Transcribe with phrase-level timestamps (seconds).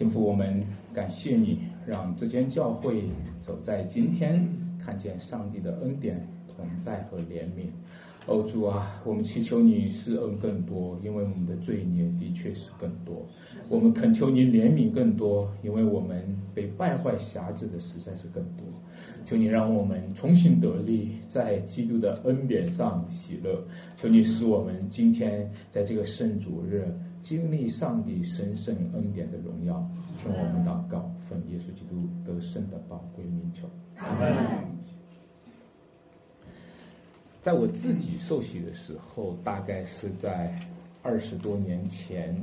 [0.00, 0.64] 天父，我们
[0.94, 3.02] 感谢你，让这间教会
[3.42, 4.48] 走在今天，
[4.82, 7.68] 看见上帝的恩典同在和怜悯。
[8.26, 13.26] 哦，主啊，我们祈求你施恩更多，因为我们的罪孽的确是更多。
[13.68, 18.64] 我们恳求你怜悯更多，因为我们被败坏辖制的实在是更多。
[19.26, 23.62] 求你让我们重新得力，在基督的恩典上喜乐。
[23.98, 26.90] 求你使我们今天在这个圣主日
[27.22, 29.86] 经历上帝神圣恩典的荣耀。
[30.22, 33.68] 听我们祷告，奉耶稣基督得胜的宝贵名求。
[37.40, 40.54] 在我自己受洗的时候，大概是在
[41.02, 42.36] 二十多年前。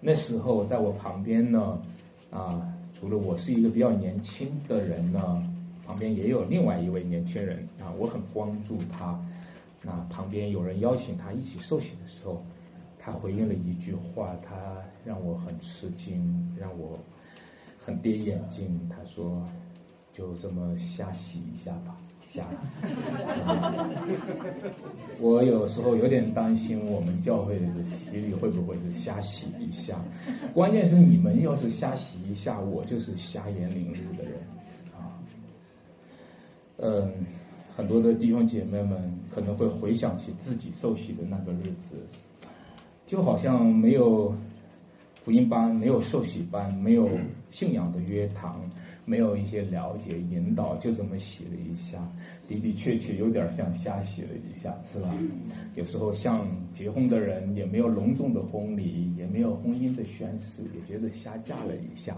[0.00, 1.80] 那时候，在我旁边呢，
[2.30, 5.42] 啊，除了我是一个比较年轻的人呢，
[5.86, 9.18] 旁边也有另外一位年轻人啊，我很关注他。
[9.82, 12.44] 那旁边有人邀请他一起受洗的时候，
[12.98, 16.98] 他回应了一句话，他让我很吃惊，让我
[17.78, 18.88] 很跌眼镜。
[18.88, 19.46] 他说
[20.12, 21.96] ：“就这么瞎洗一下吧。”
[22.28, 22.44] 瞎，
[25.18, 29.98] 我有时候有点担心我们教会的洗礼会不会是瞎洗一下？
[30.52, 34.34] 关键是你们要是瞎洗一下，我就是瞎眼领路的人
[34.94, 35.16] 啊。
[36.76, 37.10] 嗯，
[37.74, 41.96] 很多的弟兄姐妹们可能会回想起自己受洗的那个日子，
[43.08, 44.32] 就好像没有
[45.24, 47.08] 福音班，没有受洗班，没有
[47.50, 48.60] 信仰的约堂。
[49.04, 51.98] 没有一些了解引导，就这么洗了一下，
[52.46, 55.08] 的的确确有点像瞎洗了一下，是吧？
[55.76, 62.14] 有时候像结婚的人，也没有隆重的婚礼，也没有婚姻的宣誓，也觉得瞎嫁了一下。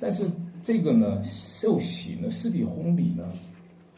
[0.00, 0.24] 但是
[0.62, 3.30] 这个呢，受洗呢，是比婚礼呢，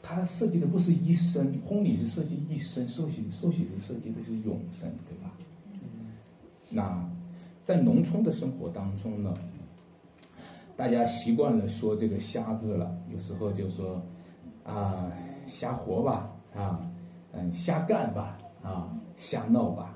[0.09, 5.31] 它设计的不是一生，婚礼是设计一生，寿喜寿喜是设计的是永生，对吧？
[6.70, 7.06] 那
[7.67, 9.34] 在农村的生活当中呢？
[10.77, 14.00] 大家习惯了说这个“瞎”字了，有时候就说，
[14.65, 15.12] 啊，
[15.47, 16.81] 瞎活吧，啊，
[17.33, 19.94] 嗯，瞎干吧，啊，瞎闹吧。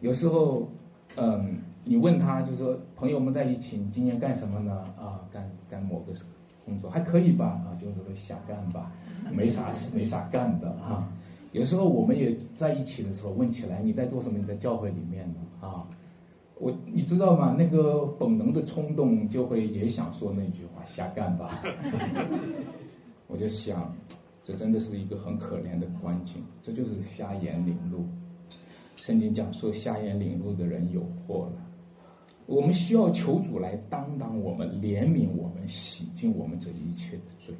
[0.00, 0.68] 有时候，
[1.16, 4.72] 嗯，你问他，就说朋友们在一起，你今年干什么呢？
[4.96, 6.12] 啊，干干某个
[6.64, 7.62] 工作，还可以吧？
[7.66, 8.92] 啊，就是说瞎干吧，
[9.32, 11.06] 没啥没啥干的哈。
[11.52, 14.38] 有时候我们也在一起的时候，问起来你在做什么？
[14.38, 15.40] 你在教会里面呢？
[15.60, 15.86] 啊。
[16.56, 17.54] 我你知道吗？
[17.58, 21.62] 那个本能的冲动就会也想说那句话，瞎干吧。
[23.26, 23.92] 我就想，
[24.42, 28.06] 这真的是一个很可怜的光景，这就是瞎眼领路。
[28.94, 31.63] 圣经讲说，瞎眼领路的人有祸了。
[32.46, 37.54] 我们需要求主来担当我们，怜悯我们，洗净我们这一切的罪。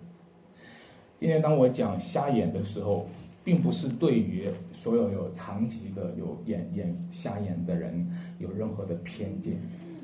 [1.19, 3.07] 今天当我讲瞎眼的时候。
[3.45, 9.53] 并不是对于所有有残疾的、有眼眼瞎眼的人有任何的偏见，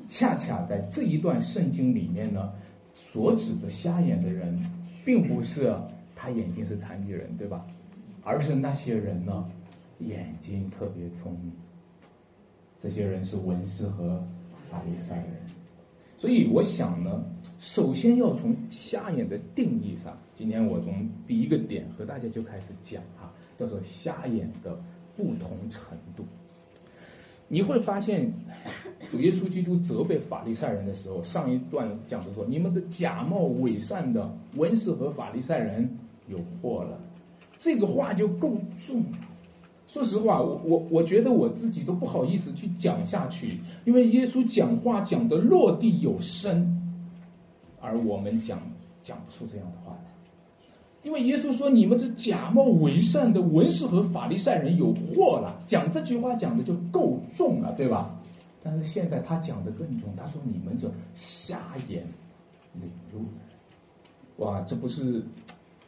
[0.07, 2.53] 恰恰在这一段圣经里面呢，
[2.93, 4.63] 所指的瞎眼的人，
[5.03, 5.75] 并不是
[6.15, 7.65] 他眼睛是残疾人，对吧？
[8.21, 9.49] 而是那些人呢，
[9.97, 11.51] 眼睛特别聪明，
[12.79, 14.23] 这些人是文士和
[14.71, 15.27] 法利赛人。
[16.17, 17.23] 所以我想呢，
[17.59, 24.79] 首先要从瞎眼的定义上，今天我从第一个点和大家就开始讲哈，叫做瞎眼的
[25.17, 26.23] 不同程度。
[27.47, 28.31] 你会发现，
[29.09, 36.97] 主耶稣基督责备法利赛人的时候，上一段讲的说，你们这假冒伪善的文士和法利赛人有祸了，
[37.57, 39.17] 这个话就够重了。
[39.91, 46.81] 说实话，我我我觉得我自己都不好意思去讲下去，因为耶稣讲话讲的落地有声，
[47.81, 48.57] 而我们讲
[49.03, 50.11] 讲不出这样的话来。
[51.03, 58.17] 因为耶稣说：“你们这假冒伪善的文士和法利赛人有祸了。”讲这句话讲的就够重了，对吧？
[58.63, 61.59] 但是现在他讲的更重，他说：“你们这瞎
[61.89, 62.01] 眼
[62.75, 63.25] 领路。”
[64.41, 65.21] 哇，这不是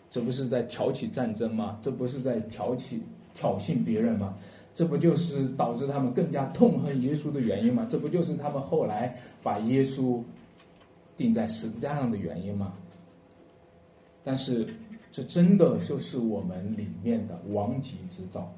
[0.09, 1.77] 这不是在挑起战争吗？
[1.81, 3.01] 这不是在挑起？
[3.33, 4.35] 挑衅别人吗？
[4.73, 7.85] 这不就是导致他们更加痛恨耶稣的原因吗？
[7.89, 10.19] 这不就是他们后来把耶稣
[11.15, 12.73] 钉在十字架上的原因吗？
[14.23, 14.67] 但是，
[15.11, 18.51] 这真的就是我们里面的亡极之兆。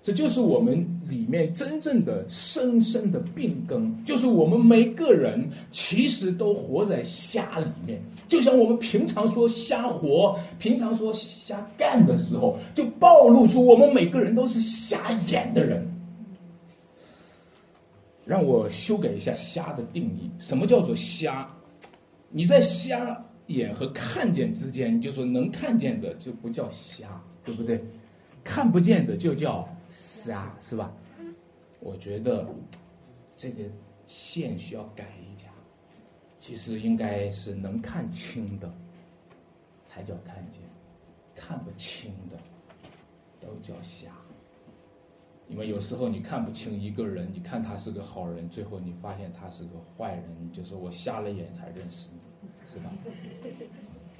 [0.00, 8.00] 这就是我们里面真正的深深的病根，就是我们每个人其实都活在瞎里面。
[8.28, 15.86] 就像我们平常说瞎活，平常说瞎干的时候，就暴露出我们每个人都是瞎眼的人。
[18.24, 21.48] 让我修改一下“瞎”的定义，什么叫做瞎？
[22.30, 27.82] 你在瞎眼和看见之间，你就说能看见的就不叫瞎，对不对？
[28.44, 29.68] 看不见的就叫。
[29.90, 30.92] 是啊是吧？
[31.80, 32.46] 我觉得
[33.36, 33.64] 这个
[34.06, 35.48] 线需要改一下，
[36.40, 38.72] 其实应该是能看清的，
[39.86, 40.60] 才叫看见；
[41.34, 42.38] 看不清的，
[43.40, 44.10] 都叫瞎。
[45.48, 52.20] 因为有时候你看不清一个人，你看他是个好人，最后你发现他是个坏人，就是我瞎了眼才认识你，
[52.66, 52.90] 是吧？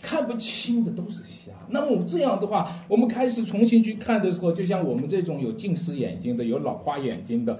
[0.00, 1.52] 看不清的都是瞎。
[1.68, 7.58] 那么这样的话，我们开始重新去看的时候，就像我们这种有近视眼睛的、有老花眼睛的，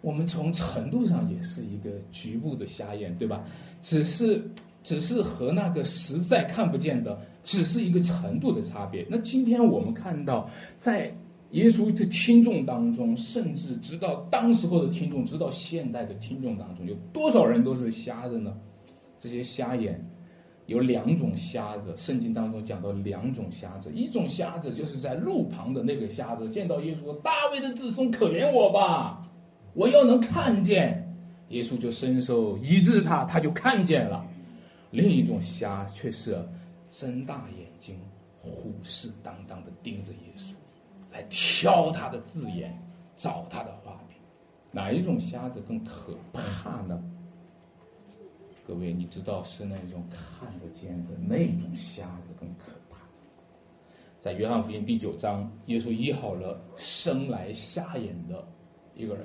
[0.00, 3.44] 我们从程度上也是一个局部的瞎眼，对吧？
[3.82, 4.42] 只是，
[4.82, 9.06] 只是和那个实在看不见的，只是一个程度的差别。
[9.08, 11.12] 那今天我们看到在。
[11.52, 18.56] 耶稣的听众当中，甚至直到当时候的听众，直到现代的听众当中，有多少人都是瞎的呢？
[19.18, 20.00] 这些瞎眼
[20.70, 29.28] 有两种瞎子，圣经当中讲到两种瞎子，一种瞎子就是在路旁的那个瞎子，见到耶稣说：“大卫的子孙，可怜我吧，
[29.74, 31.12] 我要能看见。”
[31.50, 34.24] 耶稣就伸手医治他，他就看见了。
[34.92, 36.40] 另一种瞎却是
[36.88, 37.98] 睁大眼睛，
[38.40, 40.52] 虎视眈眈的盯着耶稣。
[41.12, 42.80] 来挑他的字眼，
[43.16, 44.14] 找他的画笔，
[44.70, 47.02] 哪一种瞎子更可怕呢？
[48.66, 52.98] 各位，你知道是那种看得见的那种瞎子更可怕。
[54.20, 58.46] 在约翰福音第九章，耶稣医好了生来瞎眼的
[58.94, 59.24] 一个人，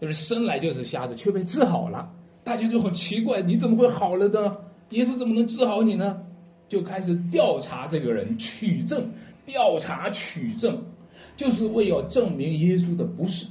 [0.00, 2.12] 就是生来就是瞎子，却被治好了。
[2.44, 4.56] 大家就很奇怪，你怎么会好了呢？
[4.90, 6.22] 耶稣怎么能治好你呢？
[6.68, 9.10] 就开始调查这个人，取证，
[9.44, 10.80] 调查取证。
[11.34, 13.46] 就是为要证明耶稣的不是，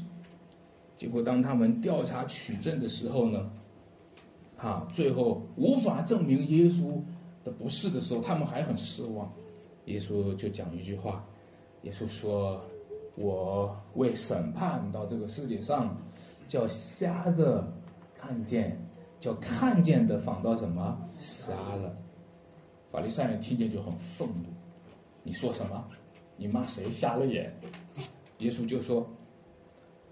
[0.97, 3.47] 结果当他们调查取证的时候呢，
[4.65, 6.99] 啊，最后无法证明耶稣
[7.43, 9.31] 的不是的时候，他们还很失望。
[9.85, 11.23] 耶稣就讲一句话，
[11.83, 12.59] 耶稣说
[13.13, 15.95] ：“我为审判到这个世界上，
[16.47, 17.63] 叫瞎子
[18.19, 18.75] 看见，
[19.19, 21.95] 叫看见的反倒什么瞎了。”
[22.91, 24.49] 法利赛人听见就很愤怒，
[25.21, 25.85] 你说什么？
[26.37, 27.53] 你骂谁瞎了眼？
[28.39, 29.07] 耶稣就说：“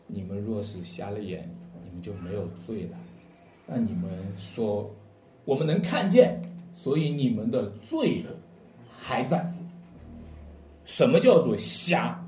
[0.06, 1.50] 你们若是瞎了眼，
[1.84, 2.98] 你们就没有罪了。
[3.66, 4.94] 那你们说，
[5.46, 8.24] 我们能看见，所以你们的罪
[8.98, 9.54] 还在。
[10.86, 12.20] 什么叫做瞎？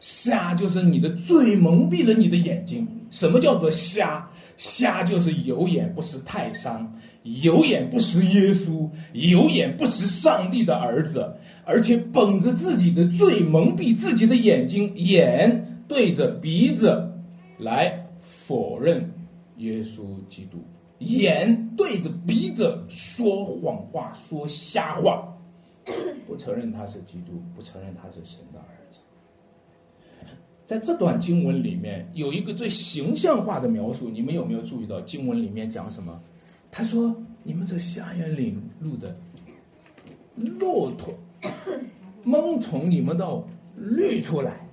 [0.00, 2.86] 瞎就是你的罪蒙蔽了你的眼睛。
[3.10, 4.28] 什么叫做瞎？
[4.56, 6.92] 瞎就是有眼不识泰山，
[7.22, 11.34] 有眼不识耶稣，有眼不识上帝的儿子。”
[11.66, 17.10] 而且本着自己的罪蒙蔽自己的眼睛，眼对着鼻子
[17.58, 18.06] 来
[18.46, 19.10] 否认
[19.56, 20.62] 耶稣基督，
[21.04, 25.36] 眼对着鼻子说谎话，说瞎话，
[26.26, 28.98] 不承认他是基督，不承认他是神的儿子。
[30.66, 36.20] 在这段经文里面有一个最形象化的描述，你们有没有注意到经文里面讲什么？
[36.70, 37.14] 他说
[37.44, 39.14] ：“你们这瞎眼领路的
[40.34, 41.14] 骆驼。”
[42.24, 43.46] 蒙从你们到
[43.76, 44.66] 滤出来，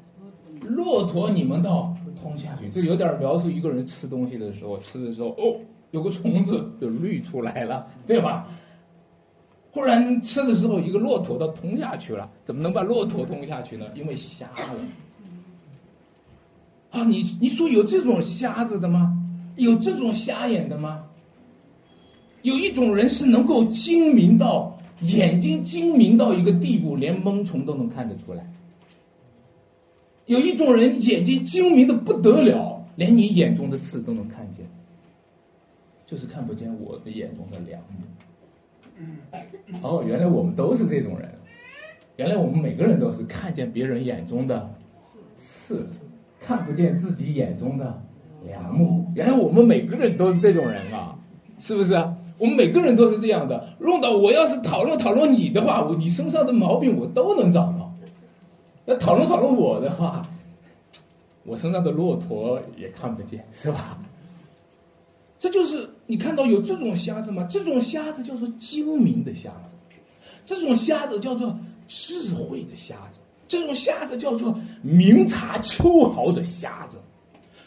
[0.61, 2.69] 骆驼你们到通下去。
[2.69, 5.59] 这有点描述一个人吃东西的时候，吃的时候哦，
[5.91, 8.47] 有个虫子就滤出来了，对吧？
[9.71, 13.85] 忽然吃的时候，一个骆驼都通下去了，怎么能把骆驼通下去呢？
[13.95, 14.75] 因为瞎了。
[16.89, 19.17] 啊，你你说有这种瞎子的吗？
[19.55, 21.03] 有这种瞎眼的吗？
[22.41, 24.77] 有一种人是能够精明到。
[25.01, 28.47] 眼睛精明到一个地步，连蚊虫都能看得出来。
[30.27, 34.63] 有一种人眼睛精明的不得了，连你眼中的刺都能看见，
[36.11, 39.79] 就是看不见我的眼中的良木。
[39.81, 41.33] 哦，原来我们都是这种人，
[42.17, 44.69] 原来我们每个人都是看见别人眼中的
[45.37, 45.87] 刺，
[46.37, 48.03] 看不见自己眼中的
[48.45, 49.09] 良木。
[49.15, 51.17] 原来我们每个人都是这种人啊，
[51.59, 51.93] 是不是？
[52.37, 53.69] 我们每个人都是这样的。
[53.79, 57.89] 弄到我要是讨论讨论你的话，我你身上的毛病我都能找到。
[58.85, 60.27] 那讨论讨论我的话，
[61.45, 63.97] 我身上的骆驼也看不见，是吧？
[65.41, 67.43] 这就是你看到有这种瞎子吗？
[67.49, 69.97] 这种瞎子叫做精明的瞎子，
[70.45, 76.99] 这种瞎子叫做智慧的瞎子，这种瞎子叫做明察秋毫的瞎子，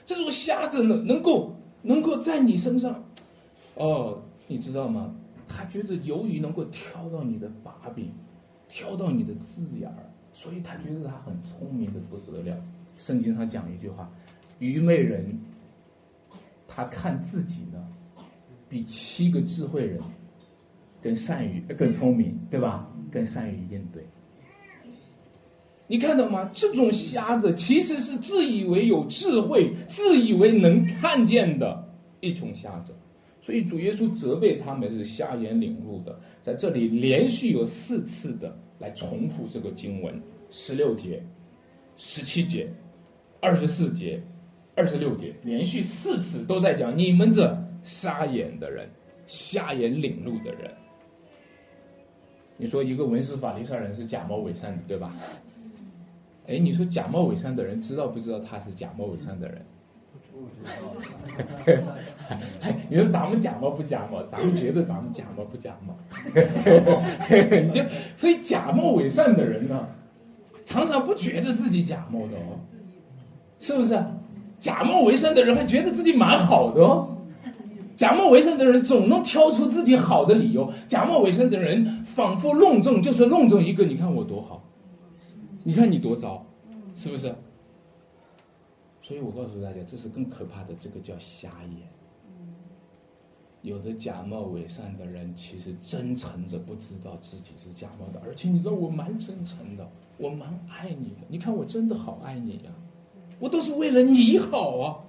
[0.06, 1.52] 这种瞎子能能够
[1.82, 3.04] 能够在你身上，
[3.74, 4.22] 哦。
[4.46, 5.12] 你知道吗？
[5.48, 8.12] 他觉得由于能够挑到你的把柄，
[8.68, 12.56] 挑到你的字眼儿，所以他觉得他很聪明的不得了。
[12.98, 14.08] 圣经上讲一句话：
[14.58, 15.36] 愚昧人，
[16.74, 17.78] 他看自己呢，
[18.68, 20.00] 比七个智慧人
[21.00, 22.90] 更善于、更聪明，对吧？
[23.12, 24.04] 更善于应对。
[25.86, 26.50] 你看到吗？
[26.52, 31.88] 这种瞎子其实是自以为有智慧、自以为能看见的
[32.20, 32.92] 一种瞎子。
[33.40, 41.22] 所以主耶稣责备他们是瞎眼领路的，在这里连续有四次的来重复这个经文，十六节、
[41.98, 42.66] 十七节、
[43.40, 44.20] 二十四节、
[44.76, 48.88] 二十六节，连续四次都在讲你们这瞎眼的人、
[49.26, 50.70] 瞎眼领路的人。
[52.56, 55.14] 你说一个文士法利赛人是假冒伪善的，对吧？
[56.46, 59.64] 哎，你说假冒伪善的人知道不知道他是假冒伪善的人？
[62.90, 64.22] 你说咱们假冒不假冒？
[64.24, 65.96] 咱们觉得咱们假冒不假冒？
[67.62, 67.82] 你就
[68.16, 69.88] 所以假冒伪善的人呢，
[70.64, 72.58] 常常不觉得自己假冒的哦，
[73.60, 73.94] 是不是？
[74.64, 77.18] 假冒伪善的人还觉得自己蛮好的哦。
[77.96, 80.72] 假冒伪善的人总能挑出自己好的理由。
[80.88, 84.64] 假冒伪善的人仿佛论证，就是论证一个，你看我多好，
[85.64, 86.46] 你看你多糟，
[86.94, 87.34] 是不是？
[89.02, 91.86] 所以我告诉大家，这是更可怕的，这个叫瞎眼。
[93.60, 101.26] 有的假冒伪善的人，其实真诚的不知道自己是假冒的，而且你知道我蛮真诚的，我蛮爱你的。
[101.28, 102.72] 你看我真的好爱你呀，
[103.44, 105.04] 我都是为了你好啊。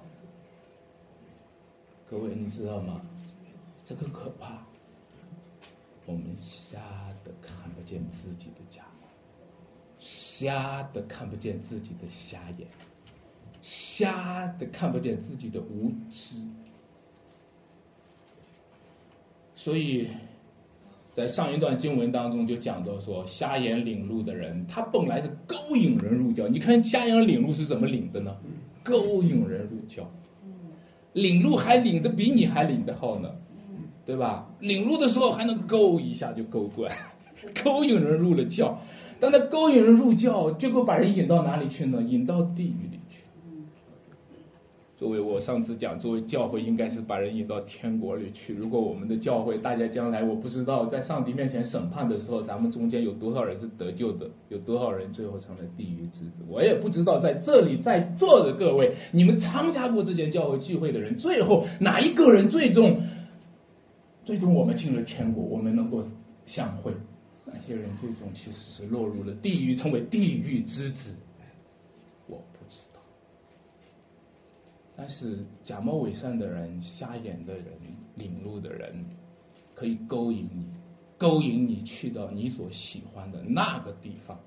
[2.06, 3.00] 各位，你知道吗？
[3.86, 4.62] 这个可怕。
[6.04, 6.78] 我们瞎
[7.24, 8.82] 的看不见自己的假，
[9.98, 12.68] 瞎的看不见自己的瞎眼。
[13.62, 16.36] 瞎的看不见自己的无知，
[19.54, 20.10] 所以
[21.16, 26.46] 在上一段经文当中就讲到说，瞎眼领路的人，他本来是勾引人入教。
[26.46, 28.36] 你看瞎眼领路是怎么领的呢？
[28.84, 30.06] 勾引人入教，
[31.14, 33.30] 领路还领的比你还领的好呢，
[34.04, 34.46] 对吧？
[34.60, 36.94] 领路的时候还能勾一下就勾过来，
[37.64, 38.78] 勾引人入了教。
[39.18, 42.02] 但他勾引人入教，结果把人引到哪里去呢？
[42.02, 42.95] 引到地狱里去。
[44.96, 48.54] 作为我上次讲，作为教会应该是把人引到天国里去。
[48.54, 57.18] 如果我们的教会，大家将来我不知道在上帝面前审判的时候，咱们中间有多少人是得救的，有多少人最后成了地狱之子，我也不知道。
[57.18, 62.98] 在这里在座的各位，你们参加过这些教会聚会的人，最后哪一个人最终，
[64.24, 66.02] 最终我们进了天国，我们能够
[66.46, 66.90] 相会？
[67.44, 71.10] 哪些人最终其实是落入了地狱，成为地狱之子？
[74.96, 77.66] 但是假冒伪善的人、瞎眼的人、
[78.14, 79.04] 领路的人，
[79.74, 80.66] 可以勾引你，
[81.18, 84.40] 勾引你去到你所喜欢的那个地方，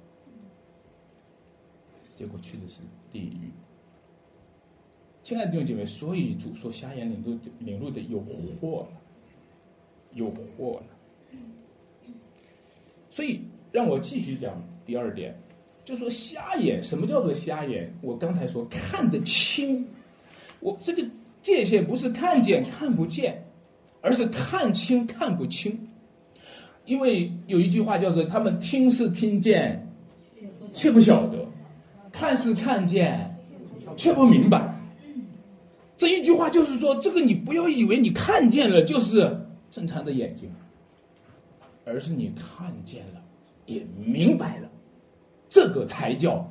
[2.16, 3.52] 结果去的是地狱。
[5.22, 9.02] 亲爱的弟兄姐妹，所以主说瞎眼领路领路的有祸了，
[10.14, 12.18] 有祸了。
[13.12, 13.42] 所以
[13.72, 15.36] 让我继续讲第二点，
[15.86, 17.94] 就说瞎眼，什么叫做瞎眼？
[18.02, 19.86] 我刚才说看得清。
[20.60, 21.06] 我这个
[21.42, 23.44] 界限不是看见看不见，
[24.02, 25.88] 而是看清看不清。
[26.86, 29.88] 因为有一句话叫做“他们听是听见，
[30.74, 31.38] 却不晓得；
[32.12, 33.38] 看是看见，
[33.96, 34.76] 却不明白。”
[35.96, 39.40] 这一句话就是说，这个你不要以为你看见了就是
[39.70, 40.50] 正常的眼睛，
[41.86, 43.22] 而是你看见了
[43.66, 44.70] 也明白了，
[45.50, 46.50] 这个才叫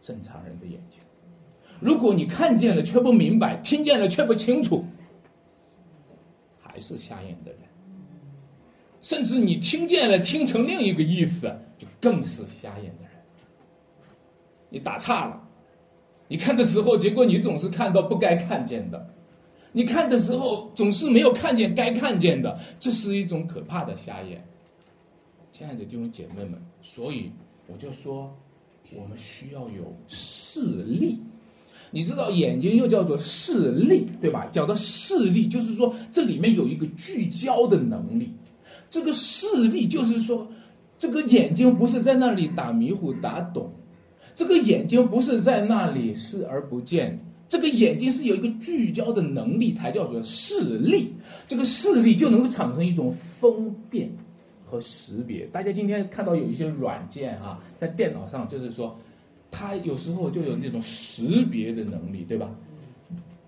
[0.00, 1.00] 正常人的眼睛。
[1.80, 4.84] 如果你看见了却不明白，听见了却不清楚，
[6.60, 7.60] 还是瞎眼的人。
[9.00, 13.10] 甚至你听见了，听成另一个意思，就更是瞎眼的人。
[14.68, 15.42] 你打岔了，
[16.28, 18.98] 你看的时候，结果你总是看到不该看见的；
[19.72, 24.44] 你看的时候，总是没有看见该看见的，这是一种可怕的瞎眼。
[25.50, 27.32] 亲爱的弟兄姐妹们，所以
[27.66, 28.30] 我就说，
[28.94, 31.18] 我们需要有视力。
[31.92, 34.46] 你知道眼睛又叫做视力，对吧？
[34.52, 38.30] 讲到视力，就是说这里面有一个聚焦的能力。
[38.88, 40.46] 这个视力就是说，
[40.98, 43.72] 这个眼睛不是在那里打迷糊、打懂，
[44.34, 47.18] 这个眼睛不是在那里视而不见，
[47.48, 51.12] 这个眼睛是有一个聚焦的能力，才叫做视力。
[51.48, 53.50] 这个视力就能够产生一种分
[53.90, 54.08] 辨
[54.64, 55.44] 和识别。
[55.46, 58.96] 大家今天看到有一些软件啊，在电脑上，就是说。
[59.50, 62.50] 他有时候就有那种识别的能力，对吧？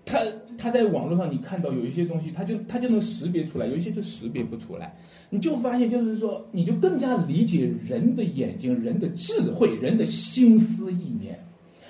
[0.05, 0.19] 他
[0.57, 4.95] 他在网络上你看到有一些东西，他就他就能识别出来，有一些就识别不出来。
[5.29, 11.39] 你就发现，就是说，你就更加理解人的眼睛、人的智慧、人的心思意念。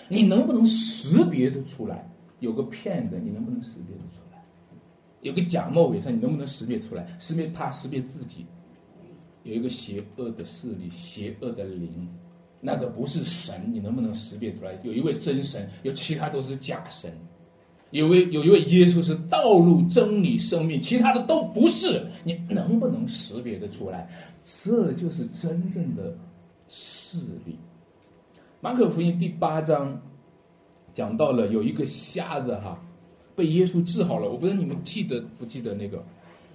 [0.07, 2.07] 你能不能识别得出来？
[2.39, 4.41] 有个骗子，你能不能识别得出来？
[5.21, 7.07] 有个假冒伪善，你能不能识别出来？
[7.19, 8.45] 识别他，识别自己。
[9.43, 12.07] 有一个邪恶的势力，邪恶的灵。
[12.65, 14.79] 那个不是神，你能不能识别出来？
[14.83, 17.11] 有一位真神，有其他都是假神。
[17.91, 22.07] 有位有一位耶稣是道路、真理、生命，其他的都不是。
[22.23, 24.07] 你能不能识别的出来？
[24.45, 26.15] 这就是真正的
[26.69, 27.57] 势力。
[28.61, 30.01] 马可福音第八章
[30.93, 32.81] 讲到了有一个瞎子哈，
[33.35, 34.29] 被耶稣治好了。
[34.29, 36.01] 我不知道你们记得不记得那个，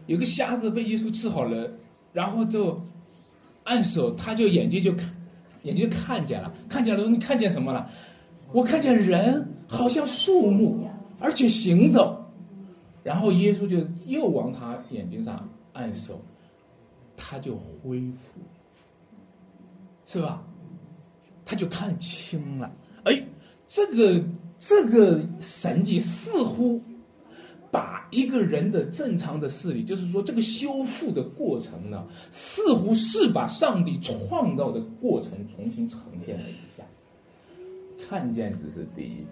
[0.06, 1.70] 有个瞎子被耶稣治好了，
[2.14, 2.80] 然后就
[3.62, 5.14] 按手，他就眼睛就看，
[5.62, 7.04] 眼睛看见了，看见了。
[7.08, 7.90] 你看见什么了？
[8.52, 10.88] 我看见人，好像树木。
[11.20, 12.24] 而且行走，
[13.02, 16.20] 然后耶稣就又往他眼睛上按手，
[17.16, 18.40] 他就恢复，
[20.06, 20.40] 是吧？
[21.44, 22.70] 他就看清了。
[23.02, 23.20] 哎，
[23.66, 24.24] 这个
[24.60, 26.80] 这个神迹似乎
[27.70, 36.84] 把一个人的正常的视力，就是说这个修复的过程呢，似乎是把上帝创造的过程重新呈现了一下。
[38.08, 39.30] 看见只是第一步。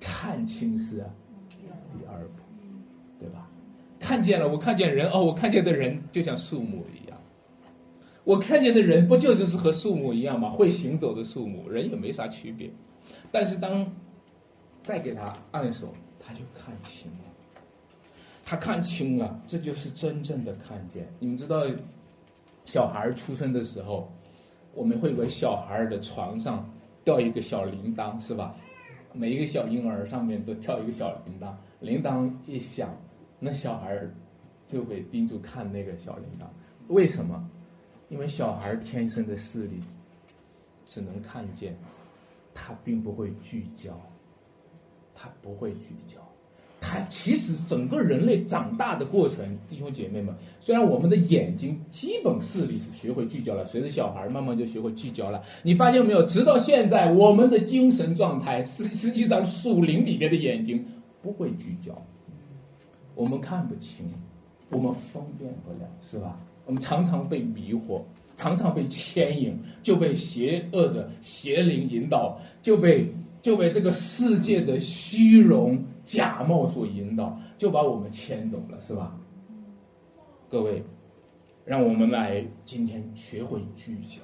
[0.00, 0.96] 看清是，
[1.48, 2.42] 第二步，
[3.18, 3.48] 对吧？
[3.98, 7.18] 看见了，我看见人哦，我看见的人就像树木一样，
[8.24, 10.50] 我看见的人不就就是和树木一样吗？
[10.50, 12.70] 会行走的树木，人也没啥区别。
[13.32, 13.90] 但是当
[14.82, 15.94] 再给他按手，
[16.26, 17.24] 他就看清了，
[18.44, 21.06] 他看清了，这就是真正的看见。
[21.18, 21.62] 你们知道，
[22.64, 24.10] 小孩出生的时候，
[24.74, 26.70] 我们会给小孩的床上
[27.04, 28.56] 吊一个小铃铛，是吧？
[29.12, 32.96] 每一个小婴儿上面都跳一个小铃铛，铃铛一响，
[33.38, 34.08] 那小孩
[34.66, 36.46] 就会盯住看那个小铃铛。
[36.88, 37.50] 为什么？
[38.08, 39.80] 因为小孩天生的视力
[40.84, 41.76] 只能看见，
[42.52, 43.98] 他并不会聚焦，
[45.14, 46.20] 他不会聚焦。
[46.80, 55.42] 他其实整个人类长大的过程，弟兄姐妹们，虽然我们的眼睛基本视力是学会聚焦了，随着小孩慢慢就学会聚焦了。
[55.62, 56.22] 你发现没有？
[56.24, 60.84] 直到现在，我们的精神状态实实际上属灵里面的眼睛
[61.22, 61.94] 不会聚焦，
[63.14, 64.04] 我们看不清，
[64.68, 66.38] 我们分辨不了，是吧？
[66.66, 68.02] 我们常常被迷惑，
[68.36, 73.10] 常常被牵引，就被邪恶的邪灵引导，就被
[73.44, 75.78] 就被这个世界的虚荣。
[76.02, 79.18] 假冒所引导，就把我们牵走了，是吧？
[80.50, 80.84] 各位，
[81.64, 84.20] 让我们来今天学会聚焦，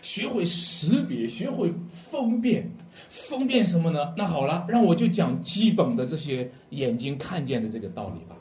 [0.00, 2.70] 学会识别，学会分辨，
[3.08, 4.14] 分辨什么呢？
[4.16, 8.36] 那好了，让我就讲基本的这些眼睛看见的这个道理吧。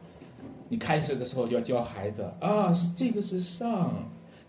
[0.70, 3.92] 你开始的时候就要教孩子啊，这个是上，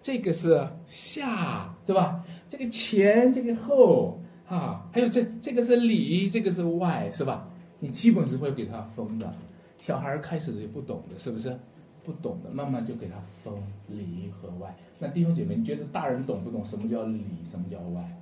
[0.02, 2.22] 这个是下，对吧？
[2.46, 7.48] 这个前，这个后，啊，还有这这个是里，这个是外，是吧？
[7.80, 9.34] 你基本是会给他分的，
[9.78, 11.58] 小孩开始也不懂的，是不是？
[12.04, 13.52] 不懂的，慢慢就给他分
[13.88, 14.76] 里和外。
[14.98, 18.20] 那弟兄姐妹，你觉得大人懂不懂什么叫里，什么叫外？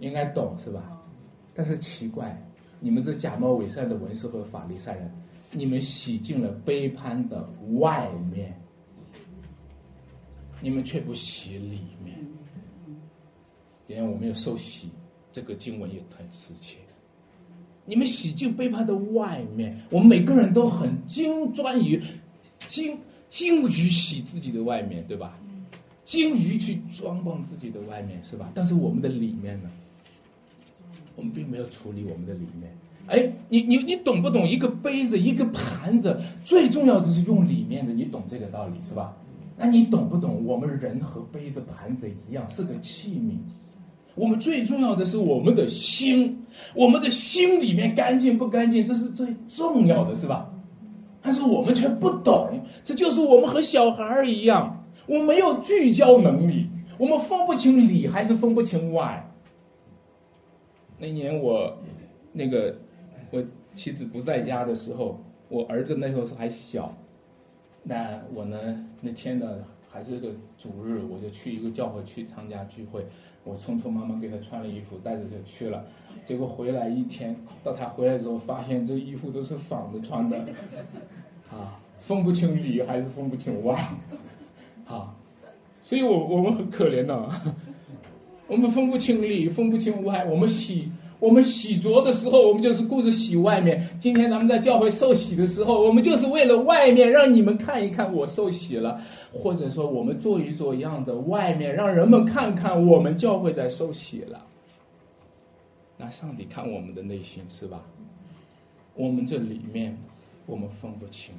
[0.00, 1.00] 应该懂是吧？
[1.54, 2.40] 但是奇怪，
[2.80, 5.10] 你们这假冒伪善的文士和法利赛人，
[5.50, 7.48] 你们洗净了背叛的
[7.78, 8.54] 外面，
[10.60, 12.17] 你们却不洗里面。
[13.88, 14.90] 今天我们要受洗，
[15.32, 16.76] 这个经文也很贴切。
[17.86, 21.98] 你们洗净背叛的外面，我们每个人都很精专于
[22.66, 22.98] 精
[23.30, 25.38] 精于洗自己的外面，对吧？
[26.04, 28.52] 精于去装扮自己的外面，是吧？
[28.54, 29.70] 但是我们的里面呢？
[31.16, 32.70] 我们并没有处理我们的里面。
[33.06, 34.46] 哎，你你你懂不懂？
[34.46, 37.94] 一个杯子，一个盘子，最重要的是用里面的。
[37.94, 39.16] 你懂这个道理是吧？
[39.56, 40.44] 那你懂不懂？
[40.44, 43.38] 我们人和杯子、盘子一样，是个器皿。
[44.18, 50.50] 我们最重要的是我们的心，我们的心里面干净不干净，这是最重要的，是吧？
[51.22, 56.66] 但是我们却不懂，这就是我们和小孩儿一样，我们没有聚焦能力，
[56.98, 59.24] 我们分不清里还是分不清外。
[60.98, 61.76] 那年我
[62.32, 62.76] 那个
[63.30, 63.42] 我
[63.74, 66.92] 妻子不在家的时候，我儿子那时候是还小，
[67.82, 73.06] 那我呢那天呢还是个主日，我就去一个教会去参加聚会。
[73.48, 75.84] 我匆匆忙忙给他穿了衣服，带着就去了。
[76.26, 77.34] 结果回来一天，
[77.64, 80.36] 到他回来之后，发现这衣服都是反着穿的，
[81.50, 83.74] 啊， 分不清里还是分不清外，
[84.86, 85.14] 啊，
[85.82, 87.30] 所以我我们很可怜的，
[88.46, 90.92] 我们分不清里，分不清外，我们洗。
[91.20, 93.88] 我们洗濯的时候，我们就是顾着洗外面。
[93.98, 99.00] 今天咱们在教会受洗的时候，我们就是为了外面让你们看一看我受洗了，
[99.32, 104.46] 或者说我们做一做一样的外面，让人们看看我们教会在受洗了。
[105.96, 107.82] 那上帝看我们的内心是吧？
[108.94, 109.98] 我们这里面
[110.46, 111.34] 我们分不清，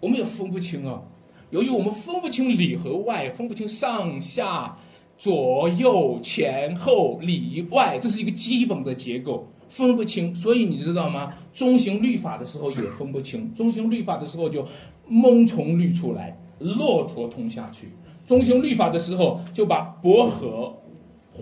[0.00, 1.02] 我们也分不清啊。
[1.50, 4.76] 由于我们分不清里和外，分不清上下。
[5.16, 11.32] 左右前后里外，这是一个基本的结构，分不清，所以你知道吗？
[11.54, 14.66] 中行律法的时候也分不清，中行律法的时候就
[15.06, 17.86] 蒙虫律出来，骆驼通下去；
[18.26, 20.74] 中行律法的时候就把薄荷、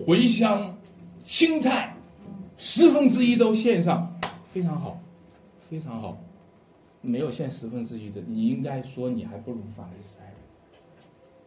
[0.05, 0.77] 茴香、
[1.23, 1.95] 青菜
[2.57, 4.19] 十分之一都献上，
[4.51, 4.97] 非常好，
[5.69, 6.17] 非常好。
[7.01, 10.32] 没有献十分之一的，你应该说你还不如法律赛。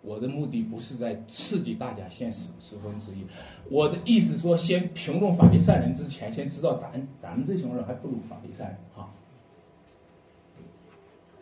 [0.06, 3.26] 我的目的不是在刺激大家献十十分之一，
[3.68, 9.10] 我的意思说，先评论法利赛人之前，先知道咱咱们这群人还不如法利赛人啊。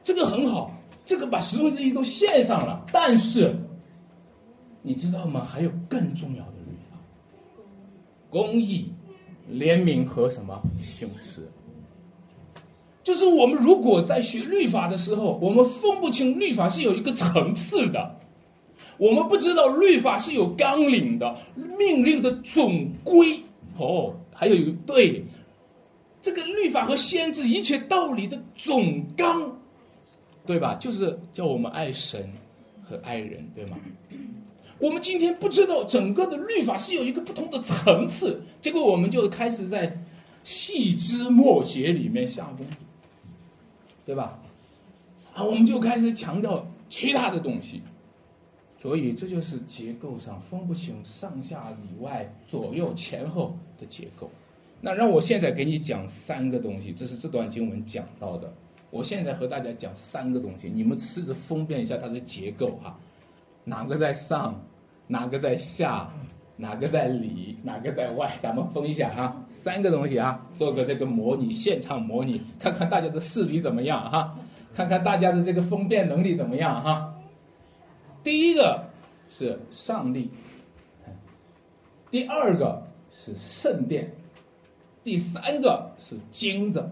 [0.03, 0.73] 这个很好，
[1.05, 3.55] 这个把十分之一都献上了，但是
[4.81, 5.45] 你知道吗？
[5.45, 6.97] 还有更重要的律法：
[8.31, 8.91] 公义、
[9.51, 11.47] 怜悯和什么刑事。
[13.03, 18.17] 就是我们如果在学律法的时候，我们分不清律法是有一个层次的，
[18.99, 21.37] 我们不知道律法是有纲领的，
[21.79, 23.41] 命令的总规
[23.77, 25.25] 哦，还有一个对，
[26.23, 29.59] 这个律法和先知一切道理的总纲，
[30.47, 30.75] 对吧？
[30.75, 32.33] 就是叫我们爱神
[32.83, 33.77] 和爱人，对吗？
[34.79, 39.97] 我们今天不知道整个的律法是有一个不同的层次，结果我们就开始在
[40.43, 42.77] 细枝末节里面下功夫。
[44.07, 44.39] 对吧？
[45.33, 47.81] 啊，我们就开始强调其他的东西，
[48.85, 54.31] 所以这就是结构上分不清上下里外左右前后的结构。
[54.83, 58.53] 那让我现在给你讲三个东西，这是这段经文讲到的。
[58.91, 62.99] 我现在和大家讲三个东西，你们试着分辨一下它的结构哈，
[63.65, 64.61] 哪个在上，
[65.07, 66.13] 哪个在下，
[66.59, 69.47] 哪个在里，哪个在外，咱们分一下哈。
[69.63, 74.39] 三个东西啊，做个这个模拟，现场模拟，看看大家的视力怎么样哈，
[74.75, 77.14] 看看大家的这个分辨能力怎么样哈。
[78.25, 78.87] 第一个
[79.31, 80.31] 是上帝，
[82.11, 84.11] 第二个是圣殿，
[85.05, 86.85] 第三个是金子。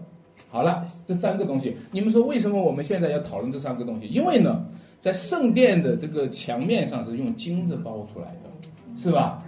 [0.49, 4.05] 好了，这三个东西，你们说为什么我们现在要讨论这三个东西？
[4.05, 4.63] 因为呢，
[5.01, 8.51] 在圣殿的这个墙面上是用金子包出来的，
[8.95, 9.43] 是吧？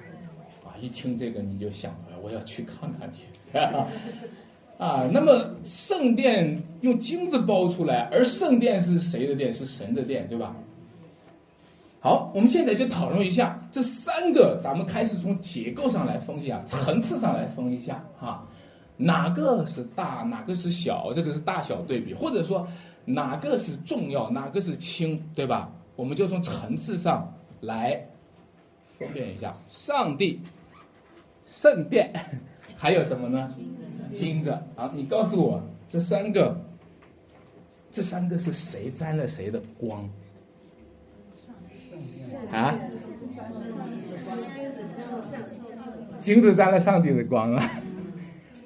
[0.66, 1.96] 啊，一听这个你就想。
[2.24, 3.26] 我要去看看去，
[4.80, 9.54] 啊，那么圣殿用金子包出来，而圣殿是谁的殿？
[9.54, 10.56] 是神的殿，对吧？
[12.06, 18.48] 好，我们现在就讨论一下这三个，咱们开始从结构上来分析啊，层次上来分一下哈，
[18.96, 21.12] 哪个是大，哪个是小？
[21.16, 22.68] 这个是大小对比，或者说
[23.06, 25.72] 哪个是重要，哪个是轻，对吧？
[25.96, 27.28] 我们就从层次上
[27.60, 28.00] 来
[29.00, 30.40] 分辨一下，上帝。
[31.44, 32.14] 圣殿
[32.78, 33.52] 还有什么呢？
[34.14, 34.56] 金子。
[34.76, 36.56] 好，你告诉我这三个，
[37.92, 40.08] 这三个是谁沾了谁的光？
[42.52, 42.76] 啊？
[46.18, 47.70] 金子沾了上帝的光啊！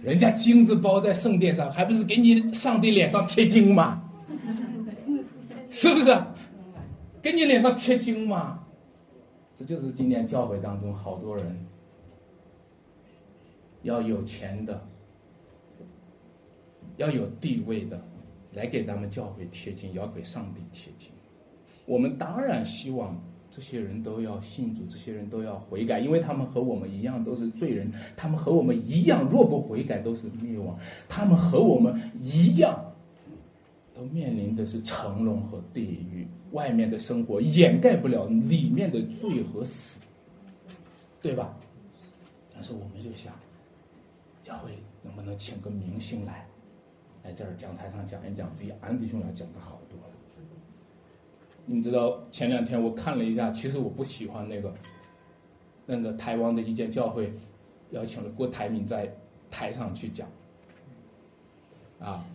[0.01, 4.01] 人家金子包在圣殿上，还不是给你上帝脸上贴金吗？
[5.69, 6.17] 是不是？
[7.21, 8.63] 给你脸上贴金吗？
[9.57, 11.65] 这就是今天教会当中好多人。
[13.81, 14.87] 要有钱的，
[16.97, 18.01] 要有地位的，
[18.53, 21.11] 来给咱们教会贴金，要给上帝贴金。
[21.85, 30.77] 我们当然希望这些人都要信主，这些人都要悔改，因为他们和我们一样都是罪人，他们和我们一样，若不悔改都是灭亡。
[31.07, 32.93] 他们和我们一样，
[33.93, 35.81] 都面临的是成龙和地
[36.11, 39.99] 狱，外面的生活掩盖不了里面的罪和死，
[41.21, 41.57] 对吧？
[42.53, 43.33] 但是我们就想。
[44.41, 44.71] 教会
[45.03, 46.47] 能不能请个明星来，
[47.23, 49.98] 来这儿讲台上讲一讲，比安迪兄来讲的好多。
[51.71, 54.73] 你知道前两天我看了一下，其实我不喜欢那个，
[55.85, 57.31] 那个台湾的一间教会，
[57.91, 59.07] 邀请了郭台铭在
[59.51, 60.27] 台上去讲。
[61.99, 62.25] 啊，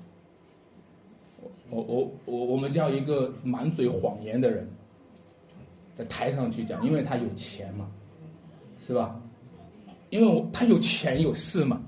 [1.68, 4.68] 我我我我们叫一个满嘴谎言的人，
[5.96, 7.90] 在台上去讲，因为他有钱嘛，
[8.78, 9.20] 是吧？
[10.10, 11.82] 因为他有钱有势嘛。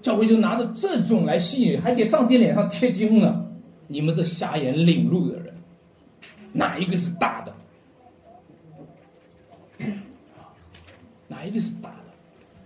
[0.00, 3.46] 教会就拿着这种来吸引，还给上帝脸上贴金呢！
[3.86, 5.47] 你们这瞎眼领路的人，
[6.52, 7.54] 哪一个是大的？
[11.28, 12.04] 哪一个是大的？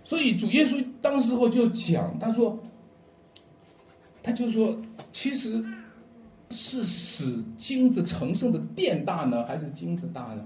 [0.03, 2.57] 所以主耶稣当时候就讲，他说，
[4.21, 4.77] 他就说，
[5.11, 5.63] 其实
[6.49, 10.45] 是使金子成圣的殿大呢，还是金子大呢？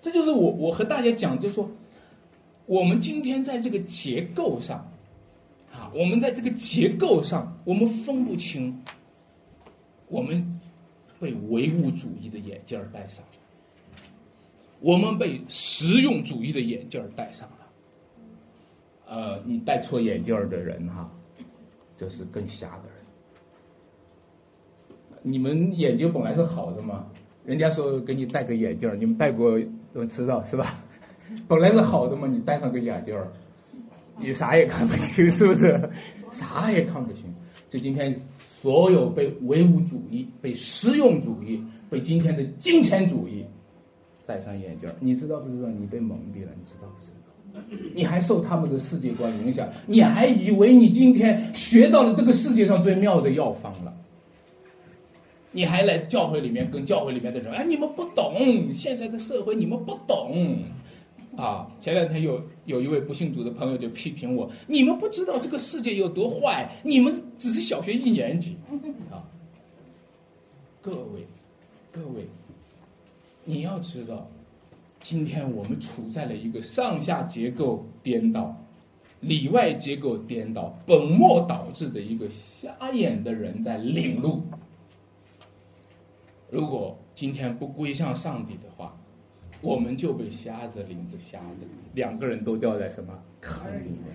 [0.00, 1.70] 这就是我我和大家讲，就说，
[2.66, 4.88] 我们今天在这个结构上。
[5.72, 8.82] 啊我们在这个结构上，我们分不清，
[10.08, 10.60] 我们
[11.22, 13.30] 被唯物主义的眼镜戴上了，
[14.80, 17.56] 我们被实用主义的眼镜戴上了，
[19.06, 21.08] 呃，你戴错眼镜儿的人哈，
[21.96, 22.96] 就是更瞎的人。
[25.22, 27.06] 你们眼睛本来是好的嘛，
[27.44, 29.56] 人家说给你戴个眼镜儿，你们戴过
[29.94, 30.82] 都知道是吧？
[31.46, 33.32] 本来是好的嘛，你戴上个眼镜儿，
[34.18, 35.88] 你啥也看不清，是不是？
[36.32, 37.32] 啥也看不清。
[37.68, 38.12] 就今天
[38.62, 43.44] 所有被唯物主义、被实用主义、被今天的金钱主义
[44.24, 45.68] 戴上眼镜，你知道不知道？
[45.68, 47.18] 你被蒙蔽了，你知道不知道？
[47.92, 53.92] 你还受他们的世界观影响，你还以为你今天学到了这个世界上最妙的药方了？
[55.50, 60.56] 你还来教会里面跟教会里面的人，哎，你们不懂现在的社会，你们不懂
[61.36, 61.70] 啊！
[61.80, 68.56] 前两天有有一位不信主的朋友就批评我，你们不知道这个世界有多坏，你们只是小学一年级
[69.10, 69.24] 啊！
[70.80, 71.26] 各位，
[71.90, 72.26] 各位，
[73.44, 74.28] 你要知道。
[75.04, 78.56] 今天我们处在了一个上下结构颠倒、
[79.18, 84.42] 里外结构颠倒、本末倒置的一个瞎眼的人在领路。
[86.50, 88.96] 如果今天不归向上帝的话，
[89.62, 94.14] 我们就被瞎子领着瞎子，两个人都掉在什么坑里面？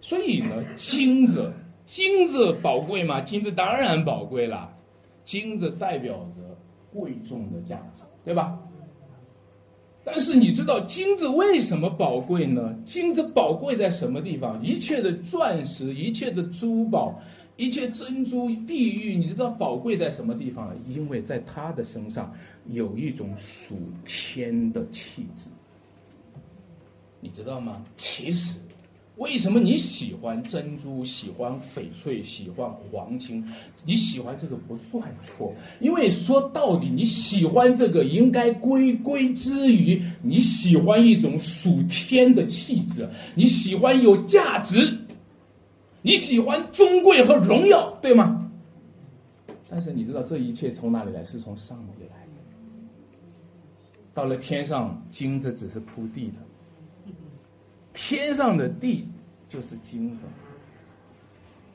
[0.00, 1.52] 所以呢，金子，
[1.84, 3.20] 金子宝贵吗？
[3.20, 4.72] 金子当然宝贵了，
[5.24, 6.56] 金子代表着
[6.92, 8.58] 贵重的价值，对吧？
[10.04, 12.78] 但是你知道金子为什么宝贵呢？
[12.84, 14.62] 金子宝贵在什么地方？
[14.62, 17.18] 一切的钻石、一切的珠宝、
[17.56, 20.76] 一切珍珠、碧玉，你知道宝贵在什么地方？
[20.90, 22.30] 因为在他的身上
[22.70, 25.48] 有一种属天的气质，
[27.20, 27.84] 你知道吗？
[27.96, 28.54] 其实。
[29.16, 33.46] 为什么你喜欢珍珠、喜欢翡翠、喜欢黄金？
[33.84, 44.98] 你喜欢这个不算错，因为说到底，你喜欢这个应该归归之于你喜欢一种属天的气质，你喜欢有价值，
[46.02, 48.50] 你喜欢尊贵和荣耀，对吗？
[49.70, 51.24] 但是你知道这一切从哪里来？
[51.24, 52.23] 是从上帝来。
[54.14, 56.34] 到了天上，金子只是铺地的。
[57.92, 59.06] 天上的地
[59.48, 60.22] 就是金子，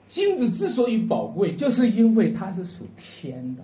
[0.08, 3.63] 金子之所以宝贵，就是因为它是属天的。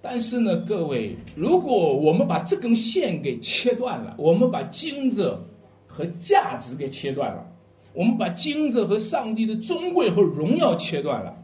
[0.00, 5.38] 但是呢，各位，如果我们把这根线给切断了，我们把金子
[5.86, 7.50] 和价值给切断了，
[7.92, 11.36] 我们把金子和上帝的尊贵和荣耀切断了，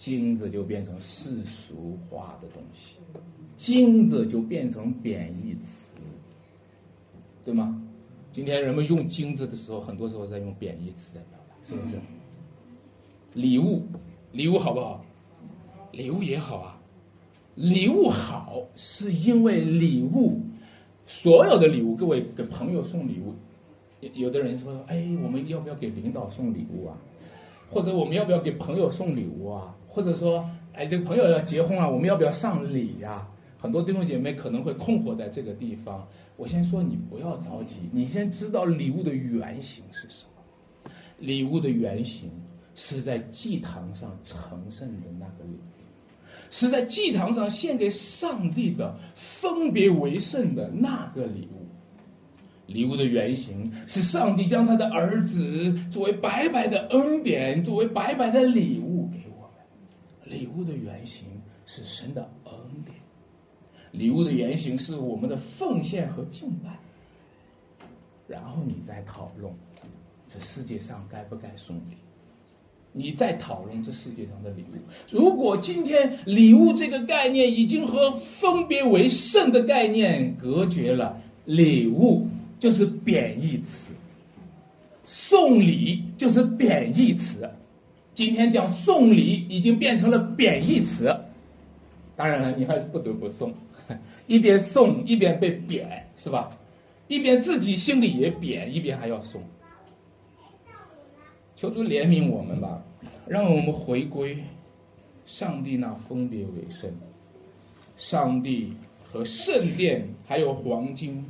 [0.00, 2.96] 金子就变成世俗化的东西，
[3.54, 5.94] 金子就变成贬义词。
[7.44, 7.78] 对吗？
[8.32, 12.00] 今天人们用金子的时候，很多时候在用贬义词在表达，是不是？
[13.34, 13.82] 礼物，
[14.32, 15.04] 礼物好不好？
[15.92, 16.80] 礼物也好啊。
[17.54, 20.40] 礼物好，是因为礼物，
[21.04, 23.34] 所有的礼物，各位给朋友送礼物，
[24.14, 26.96] 有的人说，哎，我们要不要给领导送礼物啊？
[27.70, 29.76] 或者我们要不要给朋友送礼物啊？
[29.90, 33.26] 或者说，哎，这个朋友要结婚了，我们要不要上礼呀？
[33.58, 36.08] 很多弟兄姐妹可能会困惑在这个地方。
[36.36, 40.90] 我先说，你不要着急，你先知道礼物的原型是什么。
[41.18, 42.30] 礼物的原型
[42.74, 45.82] 是在祭坛上成圣的那个礼物，
[46.50, 51.66] 是在祭坛上献给上帝的分别为圣的那个礼物。
[52.66, 58.89] 礼物的原型是上帝将他的儿子作为白白的恩典，作为白白的礼物。
[60.40, 61.26] 礼物的原型
[61.66, 62.52] 是神的恩
[62.86, 62.96] 典。
[63.92, 66.78] 礼物的原型是我们的奉献和敬拜，
[68.26, 69.52] 然后你再讨论
[70.28, 71.96] 这世界上该不该送礼，
[72.92, 74.78] 你再讨论这世界上的礼物。
[75.10, 82.26] 如果今天礼物这个概念已经和分别为圣的概念隔绝了，礼物
[82.58, 83.92] 就是贬义词，
[85.04, 87.50] 送礼就是贬义词。
[88.20, 91.10] 今天讲送礼已经变成了贬义词，
[92.14, 93.50] 当然了，你还是不得不送。
[94.28, 96.54] 一边送一边被贬，是吧？
[97.08, 99.40] 一边自己心里也贬，一边还要送。
[101.56, 102.82] 求主怜悯我们吧，
[103.26, 104.36] 让我们回归
[105.24, 106.90] 上帝那分别为圣。
[107.96, 111.24] 上帝和圣殿还有黄金，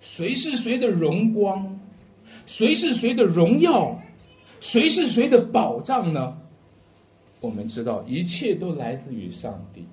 [0.00, 1.80] 谁是谁的荣光？
[2.46, 4.00] 谁是谁的荣耀？
[4.60, 6.36] 谁是谁的保障呢？
[7.40, 9.86] 我们知道，一切都来自于上帝。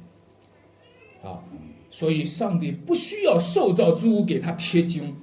[1.21, 1.43] 啊。
[1.93, 5.13] 所以，上帝不需要受造之物给他贴金。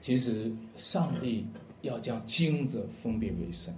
[0.00, 1.46] 其实，上帝
[1.82, 3.72] 要将金子分别为圣，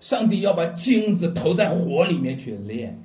[0.00, 2.96] 上帝要把金子投在火里面去炼，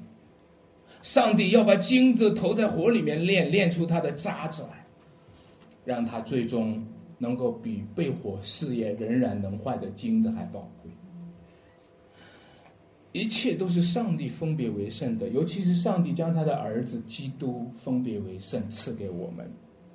[1.01, 4.85] 上帝要把金子投在火里面炼，炼出它的渣子来，
[5.85, 6.85] 让它最终
[7.19, 10.91] 能够比被火试验仍然能坏的金子还宝贵。
[13.11, 19.51] 一切都是上帝分别为圣的，尤其是上帝将他的儿子基督分别为圣赐给我们。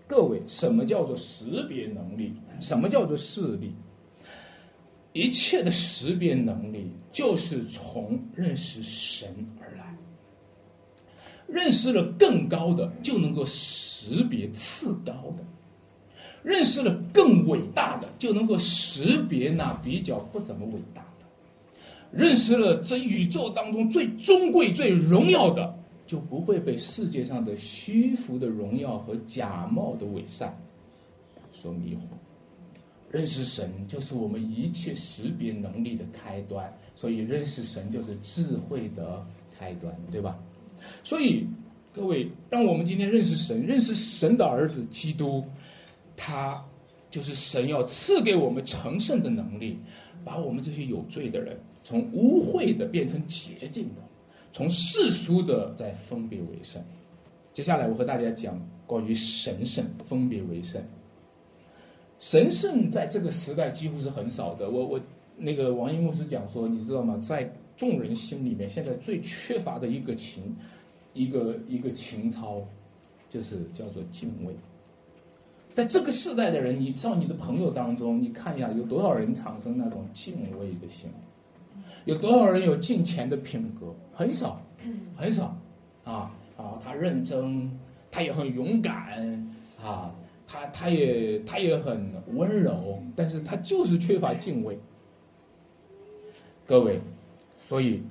[0.06, 2.34] 各位，什么叫做识别能力？
[2.60, 3.72] 什么叫做视力？
[5.12, 9.28] 一切的识别能力就是从认识神
[9.60, 9.96] 而来。
[11.46, 15.44] 认识了更高的，就能够识别次高的；
[16.44, 21.26] 认识了更伟大的，就能够识别那比较不怎么伟大的；
[22.12, 25.74] 认识了这宇宙当中最尊贵、最荣耀的，
[26.06, 30.54] 就不会被世界上的虚浮的荣耀和假冒的伪善
[31.50, 32.00] 所迷惑。
[33.10, 39.24] 认识神就是我们一切识别能力的开端，所以认识神就是智慧的
[39.58, 40.36] 开端，对吧？
[41.02, 41.46] 所以，
[41.94, 45.42] 各位，让我们今天认识神，认识神的儿子基督，
[46.16, 46.64] 他
[47.10, 49.78] 就是神要赐给我们成圣的能力，
[50.24, 54.02] 把我们这些有罪的人从污秽的变成洁净的，
[54.52, 56.82] 从世俗的再分别为圣。
[57.52, 60.82] 接下来，我和大家讲关于神圣分别为圣。
[62.18, 64.70] 神圣在这个时代几乎是很少的。
[64.70, 65.00] 我我
[65.36, 67.16] 那个王一牧师讲说，你知道吗？
[67.22, 70.56] 在众人心里面，现在最缺乏的一个情，
[71.12, 72.62] 一个一个情操，
[73.28, 74.54] 就是叫做敬畏。
[75.74, 81.10] 在这个时代的人，你到你的朋友当中，你看一下有多少人产生那种敬畏的心，
[82.04, 83.92] 有多少人有敬虔的品格？
[84.14, 84.62] 很少，
[85.16, 85.56] 很少。
[86.04, 87.78] 啊啊，他认真，
[88.10, 89.44] 他也很勇敢
[89.82, 90.14] 啊。
[90.46, 94.78] 他他也他也很温柔，但是他就是缺乏敬畏。
[96.66, 97.00] 各位，
[97.58, 98.02] 所以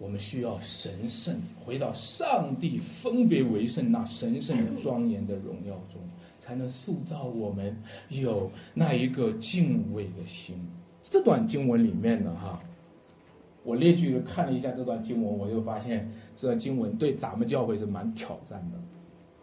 [0.00, 6.00] 我们需要神圣，回到上帝分别为圣那神圣庄严的荣耀中，
[6.38, 7.76] 才能塑造我们
[8.08, 10.56] 有那一个敬畏的心。
[11.02, 12.58] 这段经文里面呢，哈，
[13.62, 18.78] 我列举看了一下这段经文，我就发现这段经文对咱们教会是蛮挑战的。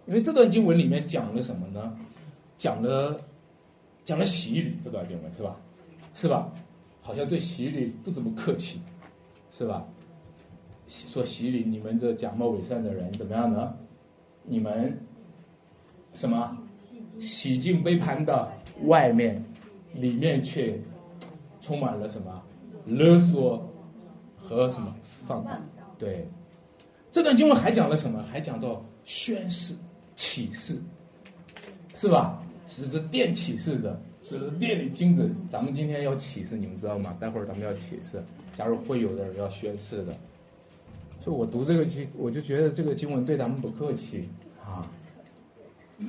[0.08, 1.96] 因为这段经文里面讲了什么呢？
[2.58, 3.22] 讲了，
[4.06, 5.56] 讲了洗礼这段经文是吧？
[6.16, 6.52] 是吧？
[7.04, 8.82] 好像对洗礼不怎么客气，
[9.52, 9.86] 是吧？
[10.88, 13.76] 说洗礼，你们这假冒伪善的人怎么样呢？
[14.44, 14.98] 你们
[16.14, 16.58] 什么
[17.20, 18.52] 洗净杯盘的
[18.86, 19.44] 外面，
[19.94, 20.80] 里面却
[21.62, 22.42] 充满了什么
[22.86, 23.68] 勒索
[24.38, 24.96] 和什么
[25.26, 25.62] 放荡？
[26.00, 26.26] 对，
[27.12, 28.24] 这段经文还讲了什么？
[28.24, 29.76] 还讲到宣誓。
[30.16, 30.82] 启示，
[31.94, 32.42] 是吧？
[32.66, 35.30] 指着殿启示的，指着殿里金子。
[35.48, 37.16] 咱们今天要启示，你们知道吗？
[37.20, 38.20] 待会儿咱们要启示。
[38.56, 40.18] 假如会有的人要宣誓的，
[41.28, 44.30] 就我读这个经，我就觉得这个经文对咱们不客气
[44.64, 44.90] 啊。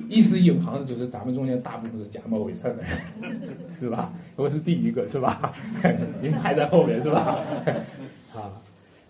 [0.07, 2.89] 意思隐含的就是咱们中间大部分是假冒伪善的人，
[3.69, 4.13] 是吧？
[4.37, 5.53] 我是第一个，是吧？
[6.23, 7.43] 您排在后面，是吧？
[8.33, 8.61] 啊，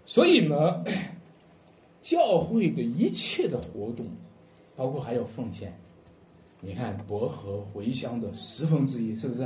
[0.08, 0.84] 所以呢，
[2.02, 4.08] 教会的一切的活动。
[4.76, 5.78] 包括还有奉献，
[6.62, 9.41] 你看薄荷茴香的十分之一，是不是？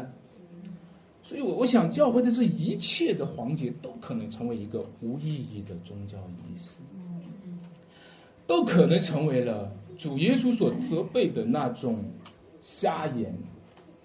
[1.23, 6.77] 所以，我我想教会的这一切的环节都可能成为一个无意义的宗教仪式，
[8.45, 12.03] 都可能成为了主耶稣所责备的那种
[12.61, 13.33] 瞎眼，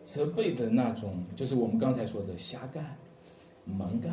[0.05, 2.97] 责备的那种，就是我们刚才说的瞎干、
[3.65, 4.13] 蛮干，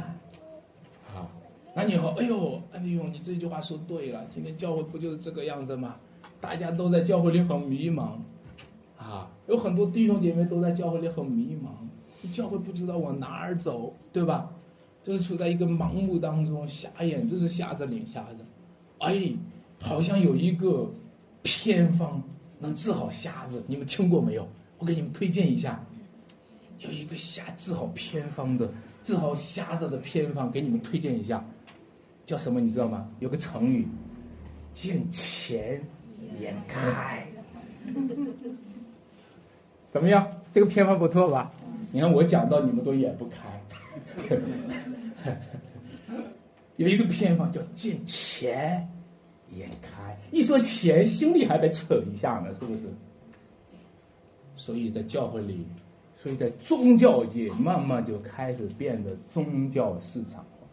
[1.14, 1.30] 啊，
[1.76, 5.98] 那你好，哎呦，哎呦，你这句话说对了，今天教会不就是这个样子吗？
[6.42, 8.14] 大家都在教会里很迷茫，
[8.98, 11.85] 啊，有很多弟兄姐妹都在教会里很迷茫，
[12.28, 14.50] 教会不知道往哪儿走，对吧？
[15.04, 18.46] 就是处在一个盲目当中，瞎眼就是瞎子领瞎子，
[19.00, 19.32] 哎，
[19.80, 20.90] 好像有一个
[21.44, 22.22] 偏方
[22.60, 24.48] 能治好瞎子，你们听过没有？
[24.80, 25.86] 我给你们推荐一下，
[26.80, 28.70] 有一个瞎治好偏方的，
[29.04, 31.46] 治好瞎子的偏方，给你们推荐一下，
[32.26, 32.60] 叫什么？
[32.60, 33.08] 你知道吗？
[33.20, 33.88] 有个成语，
[34.74, 35.82] 见钱。
[36.42, 37.28] 眼开，
[39.92, 40.28] 怎么样？
[40.52, 41.54] 这个偏方不错吧？
[41.96, 43.58] 你看我讲到你们都眼不开。
[46.76, 48.86] 有一个偏方叫见钱
[49.54, 52.84] 眼开，一说钱，心里还得扯一下呢，是不是？
[54.58, 55.66] 所以在教会里，
[56.16, 60.68] 所以在宗教界，慢慢就开始变得宗教市场化。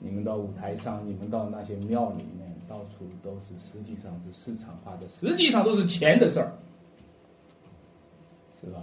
[0.00, 2.52] 你们到舞台上，你们到那些庙里面。
[2.66, 6.52] 到处都是，实际上是市场化的，实际上都是钱的事儿，
[8.60, 8.82] 是吧？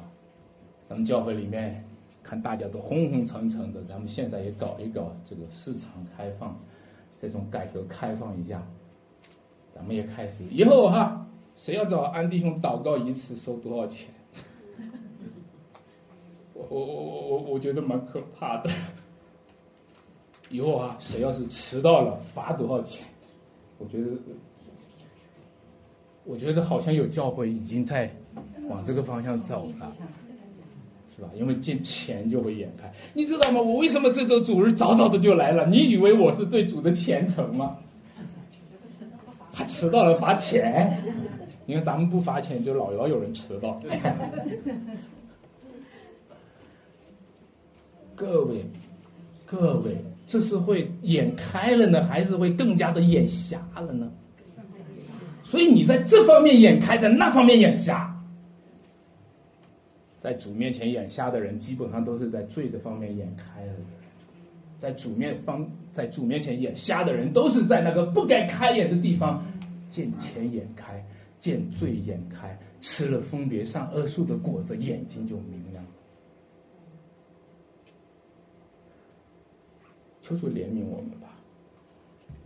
[0.87, 1.83] 咱们教会里面
[2.23, 6.57] 看大家都红红橙橙的，咱们现在也搞一搞这个市场开放，
[7.19, 8.61] 这种改革开放一下，
[9.73, 14.09] 咱们也开始以后哈，谁要找安弟兄祷告一次收多少钱？
[16.53, 18.69] 我我我我我觉得蛮可怕的。
[20.49, 23.05] 以后啊，谁要是迟到了罚多少钱？
[23.77, 24.11] 我觉得，
[26.23, 28.09] 我觉得好像有教会已经在
[28.69, 29.91] 往这个方向走了，
[31.15, 31.29] 是吧？
[31.33, 33.61] 因为见钱就会眼开，你知道吗？
[33.61, 35.65] 我为什么这周主日早早的就来了？
[35.65, 37.77] 你以为我是对主的虔诚吗？
[39.53, 41.01] 还迟到了罚钱？
[41.65, 43.79] 你看咱们不罚钱，就老要有人迟到。
[48.15, 48.65] 各位，
[49.45, 49.95] 各位。
[50.27, 54.11] 这是会眼开了呢，还是会更加的眼瞎了呢？
[55.43, 58.14] 所以你在这方面眼开，在那方面眼瞎。
[60.25, 63.73] 在主面前眼瞎的人，基本上都是在罪的方面眼开了；
[64.79, 69.45] 在主面方，在主面前眼瞎的人，都是在那个不该开眼的地方
[69.87, 71.05] 见钱眼开，
[71.39, 75.85] 见罪眼开，吃了分别善恶树的果子，眼睛就明亮。
[80.23, 81.37] 求主怜悯我们吧，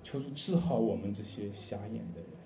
[0.04, 2.39] 求主治好我们这些瞎眼的人。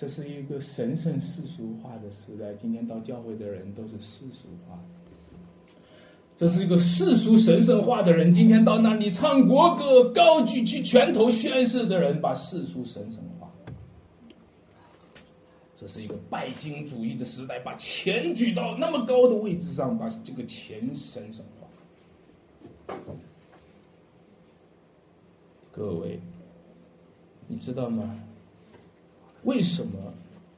[0.00, 4.82] 这是一个神圣世俗化的时代，今天到教会的人都是世俗化。
[6.38, 13.52] 这是一个世俗神圣化的人，今天到那里唱国歌、高举起拳头宣誓的人，把世俗神圣化。
[15.76, 22.96] 这是一个拜金主义的时代，把钱举到那么高的位置上，把这个钱神圣化。
[25.70, 26.18] 各位，
[27.46, 28.18] 你知道吗？
[29.44, 29.92] 为什么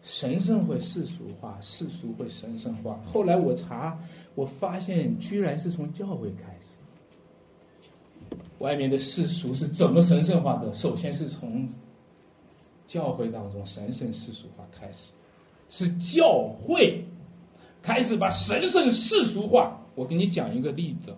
[0.03, 2.99] 神圣会世俗化，世俗会神圣化？
[3.13, 3.99] 后来我查，
[4.35, 8.37] 我发现居然是从教会开始。
[8.59, 10.73] 外面的世俗是怎么神圣化的？
[10.75, 11.69] 首先是从
[12.87, 15.13] 教会当中神圣世俗化开始，
[15.69, 17.05] 是教会
[17.83, 19.81] 开始把神圣世俗化。
[19.95, 21.15] 我给你讲一个例子，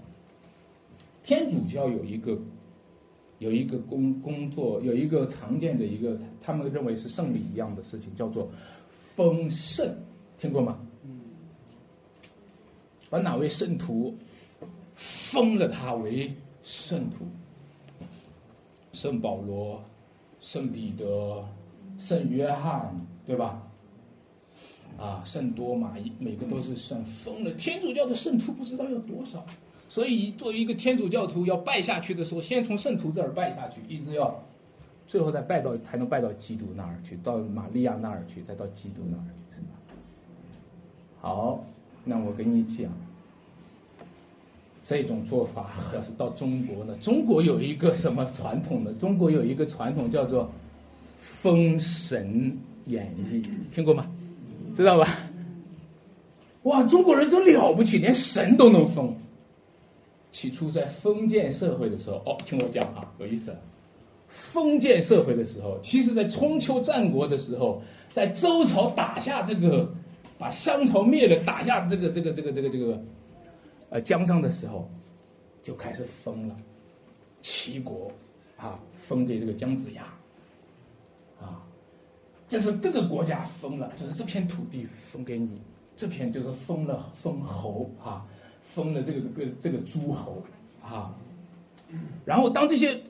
[1.23, 2.39] 天主教有一个。
[3.45, 8.49] 有一个工工作，有一个常见的一个，他们认为是圣礼一样的事情，叫做
[9.15, 9.87] 封圣，
[10.39, 10.79] 听过吗？
[11.05, 11.21] 嗯
[13.11, 14.17] 把哪位圣徒
[14.97, 17.27] 封了他为圣徒，
[18.95, 19.85] 圣保罗、
[20.41, 21.47] 圣彼得、
[21.99, 23.63] 圣约翰，对吧？
[24.99, 29.45] 啊，圣多玛，每个都是圣，封了天主教的圣徒不知道有多少。
[29.95, 34.43] 所以，作为一个天主教徒，要拜下去的时候，先从圣徒这儿拜下去，一直要，
[35.07, 39.23] 最后再拜到，才能拜到基督那儿去，到玛利亚那儿去，再到基督那儿
[39.53, 39.69] 去，是吧？
[41.21, 41.65] 好，
[42.03, 42.91] 那我跟你讲，
[44.83, 46.97] 这种做法要是到中国呢？
[46.97, 48.93] 中国有一个什么传统呢？
[48.95, 50.43] 中国有一个传统叫做
[51.19, 53.41] 《封神演义》，
[53.73, 54.05] 听过吗？
[54.75, 55.17] 知道吧？
[56.65, 59.17] 哇，中国人真了不起，连神都能封。
[60.35, 63.57] 起初在封建社会的时候，哦，听我讲啊，有意思。
[64.27, 67.81] 封建社会的时候，其实在春秋战国的时候，
[68.11, 69.89] 在周朝打下这个，
[70.37, 73.01] 把商朝灭了，打下这个这个这个这个这个，
[73.91, 74.91] 呃，江上的时候，
[75.63, 76.57] 就开始封了。
[77.41, 78.11] 齐国
[78.57, 80.03] 啊，封给这个姜子牙。
[81.41, 81.63] 啊，
[82.49, 85.61] 这是各个国家封了，就是这片土地封给你，
[85.95, 88.27] 这片就是封了封侯啊。
[88.65, 90.43] 封了这个个这个诸侯
[90.83, 91.15] 啊，
[92.25, 93.01] 然后当这些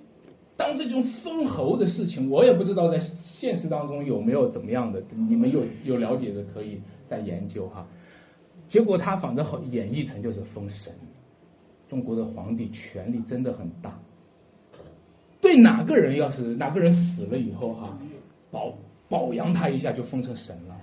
[0.57, 7.87] 当这种封侯的事情，我也不知道在现实当中有没有怎么样的，你们有有了解的可以再研究哈。
[8.69, 10.93] 结果他反正演绎成就是封神，
[11.89, 13.99] 中国的皇帝权力真的很大，
[15.41, 17.97] 对哪个人要是哪个人死了以后哈，
[18.51, 18.75] 保
[19.09, 20.75] 保扬他一下就封成神了。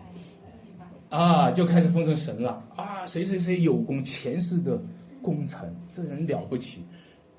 [1.12, 3.06] 啊，就开始封成神了啊！
[3.06, 4.82] 谁谁谁有功，前世的
[5.22, 6.86] 功臣，这人了不起，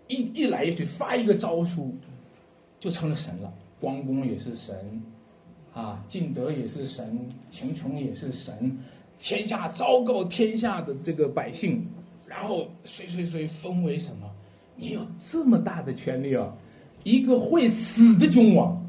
[0.09, 1.97] 一一来一去发一个诏书，
[2.79, 3.51] 就成了神了。
[3.81, 5.03] 关公也是神，
[5.73, 7.19] 啊，敬德也是神，
[7.49, 8.79] 秦琼也是神，
[9.19, 11.83] 天下昭告天下的这个百姓，
[12.29, 14.31] 然后谁谁谁封为什么？
[14.77, 16.53] 你有这么大的权利啊！
[17.05, 18.85] 一个会死的君王，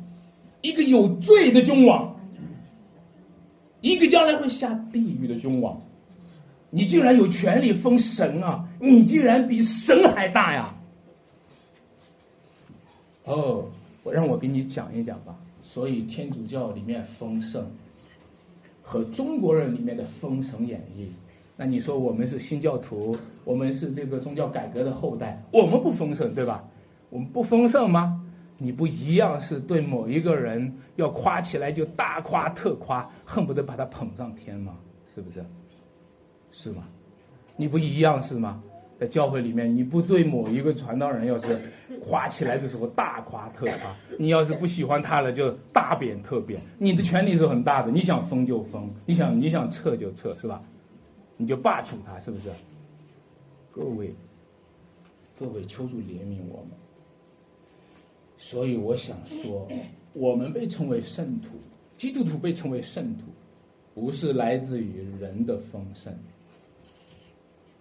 [0.62, 2.13] 一个有罪的君王。
[3.84, 5.78] 一个将来会下地狱的君王，
[6.70, 8.66] 你竟然有权利封神啊！
[8.80, 10.74] 你竟然比神还大呀！
[13.26, 13.66] 哦，
[14.04, 15.36] 我让我给你讲一讲吧。
[15.62, 17.70] 所以天主教里面封圣，
[18.82, 21.04] 和中国人里面的《封神演义》，
[21.58, 26.64] 那你说我们是新教徒，我们是这个宗教改革的后代，我们不封圣对吧？
[27.10, 28.23] 我们不封圣吗？
[28.64, 34.78] 你不一样是对某一个人要夸起来就大夸特夸，恨不得把他捧上天吗？
[35.14, 35.46] 是不是？
[36.50, 36.88] 是吗？
[37.58, 38.64] 你不一样是吗？
[38.98, 41.60] 在教会里面，你不对某一个传道人要是
[42.02, 50.62] 夸起来的时候大夸特夸，你要是不喜欢他了就大贬特贬，你的权利是很大的，你想封就封，你想你想撤就撤，是吧？
[51.36, 52.50] 你就罢黜他，是不是？
[53.74, 54.16] 各位，
[55.38, 56.70] 各位，求主怜悯我们。
[58.44, 59.70] 所以我想说，
[60.12, 61.52] 我们被称为圣徒，
[61.96, 63.24] 基督徒被称为圣徒，
[63.96, 66.14] 不是来自于人的丰盛。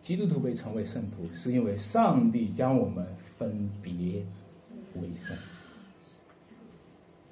[0.04, 3.04] 基督徒被称为圣徒，是因为上帝将我们
[3.36, 4.24] 分别
[4.94, 5.36] 为圣。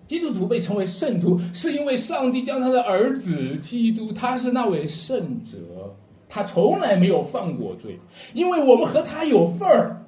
[0.09, 5.95] 基督徒被称为圣徒，是因为上帝将他的儿子基督，他是那位圣者，
[6.29, 8.01] 他从来没有犯过罪，
[8.35, 10.00] 因为我们和他有份儿，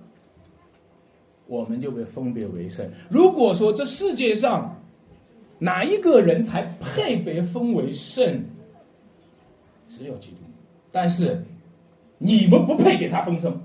[1.46, 2.88] 我们就被分别为圣。
[3.08, 4.80] 如果说这世界上
[5.58, 8.44] 哪一个人才配被封为圣，
[9.88, 10.38] 只有基督，
[10.90, 11.44] 但是。
[12.24, 13.60] 你们不配给他丰盛，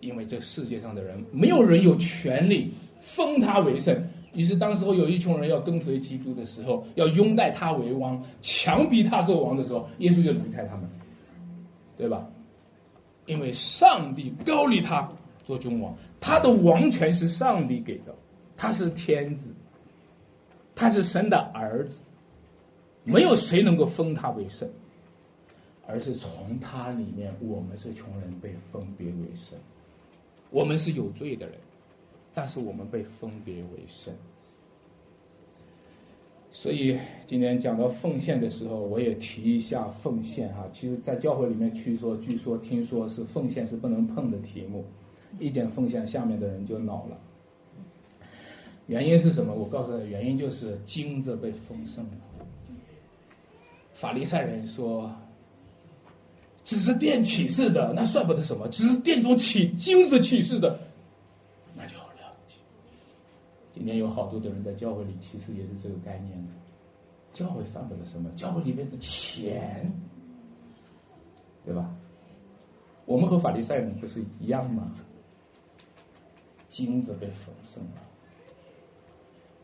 [0.00, 3.96] 因为这世界上的人没有人有权利封他为圣。
[4.34, 10.90] 于是当时候有一群人要跟随基督的时候，要拥戴他为王，强逼他做王的时候，耶稣就离开他们，
[11.96, 12.26] 对吧？
[13.26, 15.08] 因为上帝高立他
[15.44, 18.14] 做君王，他的王权是上帝给的，
[18.56, 19.48] 他是天子，
[20.74, 22.00] 他是神的儿子，
[23.04, 24.68] 没有谁能够封他为圣。
[25.90, 29.58] 而是从他里面，我们是穷人被分别为圣，
[30.50, 31.54] 我们是有罪的人，
[32.34, 34.12] 但是我们被分别为圣。
[36.52, 40.68] 所以今天讲到奉献的时候，我也提一下奉献哈。
[40.74, 44.84] 其实，在教会里面，据说、据说、听说是奉献是不能碰的题目，
[45.38, 47.18] 一点奉献，下面的人就恼了。
[48.86, 49.52] 原因是什么？
[49.54, 52.46] 我告诉他，原因就是金子被丰盛了。
[53.94, 55.10] 法利赛人说。
[56.64, 60.78] 只是殿启示的，那算不得什么；只是殿中起金子启示的，
[61.74, 62.36] 那就好了。
[63.72, 66.50] 今天有好多的人在教会里，其实也是这个概念的。
[67.32, 69.90] 教会算不得什么，教会里面的钱，
[71.64, 71.90] 对吧？
[73.06, 74.92] 我们和法利赛人不是一样吗？
[76.68, 78.02] 金子被丰盛了，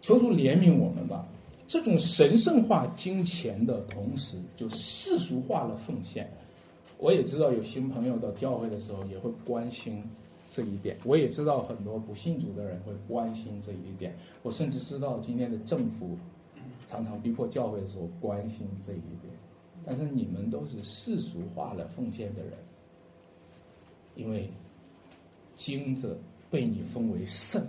[0.00, 1.26] 求主怜悯我们吧。
[1.66, 6.30] 这种神圣化金钱的同时，就世俗化了奉献。
[6.98, 10.02] 我也知道有新朋友到教会的时候也会关心
[10.50, 16.16] 这一点，我也知道很多不信主的人会关心这一点，我甚至知道今天的政府
[16.86, 19.32] 常常逼迫教会的时候关心这一点。
[19.84, 22.52] 但是你们都是世俗化了奉献的人，
[24.14, 24.48] 因为
[25.55, 26.18] 金子
[26.51, 27.66] 被你封为圣，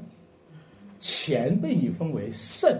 [0.99, 2.75] 钱被你封为圣，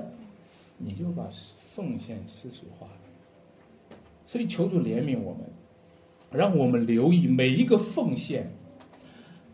[0.78, 1.30] 你就把
[1.74, 3.98] 奉献世俗化了。
[4.26, 5.42] 所以求主怜悯我们。
[6.32, 8.52] 让我们留意，每一个奉献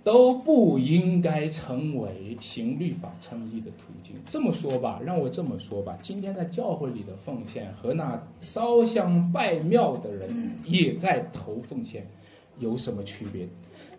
[0.04, 4.16] 都不应该成为行律法称义的途径。
[4.26, 12.08] 这么说吧，让我这么说吧，今天在教会里的奉献和那烧香拜庙的人也在投奉献
[12.58, 13.48] 有什么区别？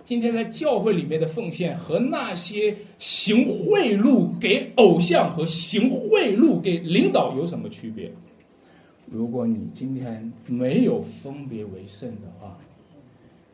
[0.04, 8.10] 今天在教会里面的奉献和那些行贿赂给偶像和行贿赂给领导有什么区别？
[9.06, 12.58] 如果你今天没有分别为圣的话，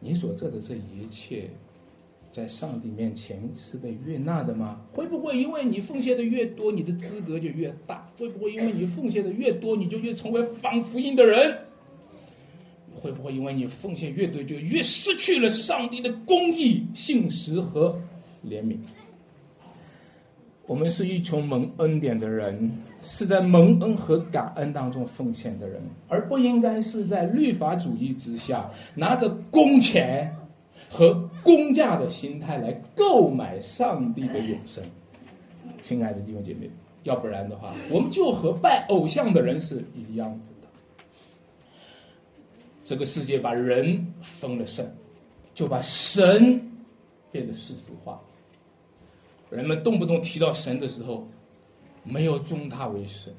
[0.01, 1.51] 你所做的这一切，
[2.33, 4.81] 在上帝面前是被悦纳的吗？
[4.93, 8.11] 会不会因为你奉献的越多，你的资格就越大？
[8.17, 11.59] 会不会因为你奉献的越多，你就越成为反福音的人？
[12.99, 17.99] 会不会因为你奉献越多，就越失去了上帝的公义、信实和
[18.45, 18.77] 怜悯？
[20.67, 22.71] 我们是一群蒙恩典的人，
[23.01, 30.31] 是在蒙恩和感恩当中奉献的人，而不应该是在律法主义之下拿着工钱
[30.91, 34.85] 和工价的心态来购买上帝的永生。
[35.81, 36.69] 亲爱的弟兄姐妹，
[37.05, 40.39] 要不然的话，我们就和拜偶像的人是一样的。
[42.89, 44.91] 这个世界把人封了圣，
[45.53, 46.59] 就把神
[47.31, 48.19] 变得世俗化。
[49.51, 51.29] 人们动不动提到神的时候，
[52.03, 53.31] 没有尊他为神；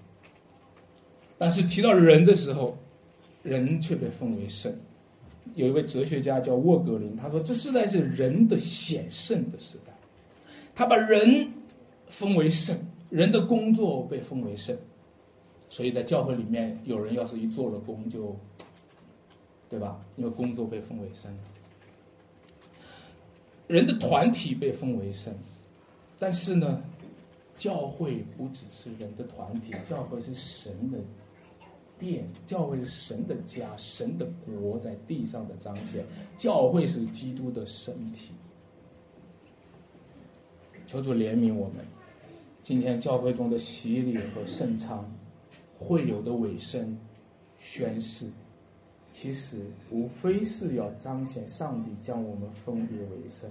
[1.39, 2.77] 但是提到人的时候，
[3.41, 4.71] 人却被封为圣。
[5.55, 9.91] 有一位哲学家叫沃格林，他说：“这时代是人的显圣的时代。”
[10.75, 11.51] 他把人
[12.05, 12.77] 封为圣，
[13.09, 14.77] 人的工作被封为圣。
[15.69, 18.39] 所以在教会里面，有人要是一做了工，就
[19.69, 19.99] 对吧？
[20.15, 21.31] 因为工作被封为圣，
[23.67, 25.33] 人的团体被封为圣。
[26.17, 26.81] 但是呢，
[27.55, 30.97] 教会不只是人的团体，教会是神的
[31.99, 36.03] 殿，教会是神的家，神的国在地上的彰显。
[36.35, 38.31] 教会是基督的身体。
[40.87, 41.85] 求主怜悯我们，
[42.63, 44.99] 今天教会中的洗礼和圣餐，
[45.77, 46.97] 会有的尾声
[47.59, 48.25] 宣誓，
[49.21, 49.57] 其实
[49.91, 53.49] 无非是要彰显上帝将我们分别为圣。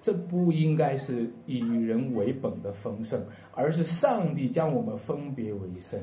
[0.00, 6.00] 这不应该是以人为本的丰盛，而是上帝将我们分别为圣。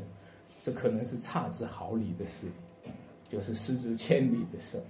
[0.62, 2.48] 这可能是差之毫厘的事，
[3.30, 4.84] 就是失之千里的事。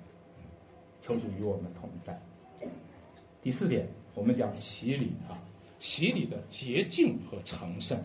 [1.00, 2.20] 求主与我们同在。
[3.44, 5.38] 第四点，我们讲洗礼啊，
[5.78, 7.96] 洗礼的洁净和成圣。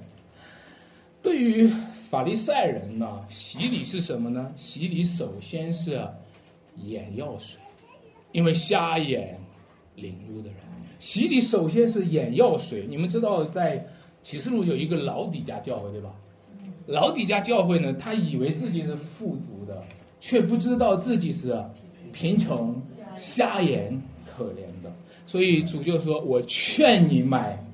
[1.22, 1.70] 对于
[2.10, 4.52] 法利赛人呢，洗礼是什么呢？
[4.56, 6.06] 洗礼首先是
[6.76, 7.60] 眼药水，
[8.32, 9.38] 因为瞎眼
[9.94, 10.56] 领路的人。
[10.98, 13.86] 洗礼首先是眼药水，你们知道在
[14.22, 16.12] 启示录有一个老底家教会对吧？
[16.86, 19.82] 老底家教会呢，他以为自己是富足的，
[20.20, 21.64] 却不知道自己是
[22.12, 22.80] 贫穷、
[23.16, 24.92] 瞎眼、可怜的。
[25.26, 27.64] 所以主就说：“我劝你买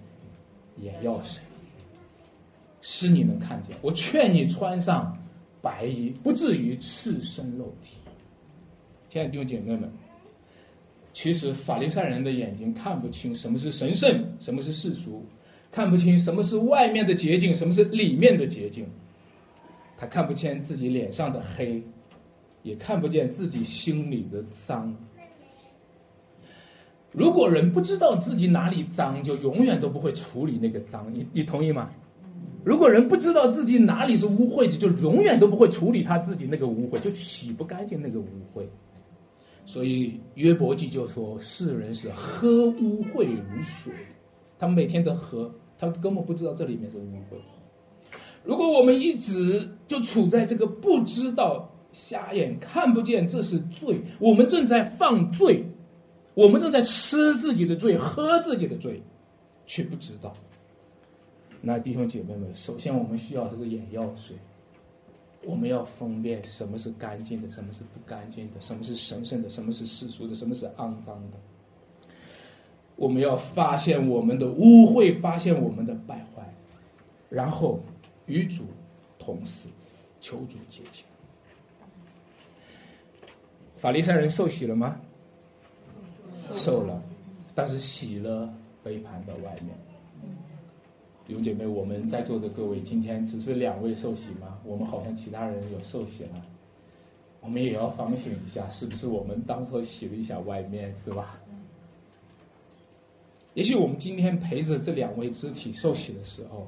[0.77, 1.43] 眼药水，
[2.81, 5.17] 使你能看见；我劝你穿上
[5.61, 7.97] 白衣，不至于赤身露体。”
[9.09, 9.91] 亲爱的弟兄姐妹们。
[11.15, 15.25] 其实法利赛人的眼睛看不清什么是神圣，什么是世俗，
[15.73, 18.87] 看不清什么是外面的洁净，什么是里面的洁净。
[19.97, 21.83] 他看不见自己脸上的黑，
[22.63, 24.95] 也看不见自己心里的脏。
[27.11, 31.13] 如果人不知道自己哪里脏，就永远都不会处理那个脏。
[31.13, 31.91] 你你同意吗？
[32.65, 38.65] 如果人不知道自己哪里是污秽的，就永远都不会处理他自己那个污秽，就洗不干净那个污秽。
[39.65, 43.93] 所以约伯记就说：“世人是喝污秽如水，
[44.59, 47.37] 他们每天都喝，他根本不知道这里面是污秽。
[48.45, 55.65] 如果我们一直就处在这个不知道、瞎眼看不见这是罪，我们正在犯罪，
[56.35, 59.03] 我们正在吃自己的罪、喝自己的罪，
[59.67, 60.35] 却不知道。
[61.61, 64.37] 那弟兄姐妹们，首先我们需要的是眼药水。”
[65.45, 71.39] 我们要分辨什么是干净的，什么是不干净的，什么是神圣的，什么是世俗的，什么是肮脏的。
[72.97, 76.53] 我们要发现我们的污秽，发现我们的败坏，
[77.31, 77.79] 然后
[78.27, 78.65] 与主
[79.17, 79.69] 同死，
[80.21, 81.05] 求主洁净。
[83.77, 85.01] 法利赛人受洗了吗？
[86.57, 87.01] 受了，
[87.55, 88.53] 但是洗了
[88.83, 89.88] 杯盘的外面。
[91.29, 94.59] 弟兄姐妹，我们在座的各位，今天只是两位受洗吗？
[94.65, 96.43] 我们好像其他人有受洗了，
[97.43, 101.39] 我们也要反省一下，是不是我们当初洗了一下外面，是吧？
[103.53, 106.67] 也许我们今天陪着这两位肢体受洗的时候，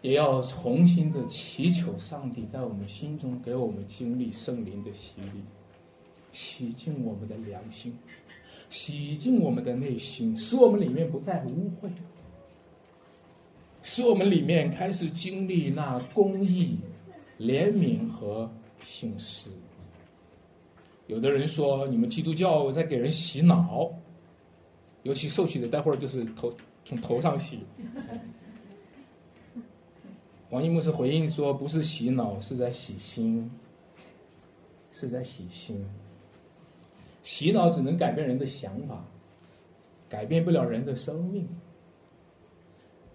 [0.00, 5.42] 也要重新的祈求上帝在我们心中给我们经历圣灵的洗礼，
[6.32, 7.98] 洗净我们的良心，
[8.70, 11.90] 洗净我们的内心，使我们里面不再污秽。
[13.86, 16.76] 使我们里面开始经历那公义、
[17.38, 18.50] 怜悯和
[18.84, 19.48] 信实。
[21.06, 23.88] 有的人说，你们基督教在给人洗脑，
[25.04, 26.52] 尤其受洗的，待会儿就是头
[26.84, 27.60] 从头上洗。
[30.50, 33.48] 王一牧师回应说，不是洗脑，是在洗心，
[34.90, 35.86] 是在洗心。
[37.22, 39.04] 洗脑只能改变人的想法，
[40.08, 41.48] 改变不了人的生命。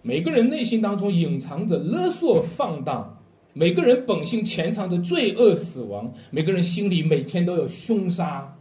[0.02, 3.18] 每个人内心当中隐藏着勒索放荡，
[3.52, 8.52] 每个人本性潜藏着罪恶死亡，每个人心里每天都有凶杀、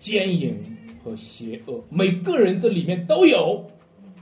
[0.00, 0.52] 奸淫
[1.04, 3.64] 和邪恶，每个人这里面都有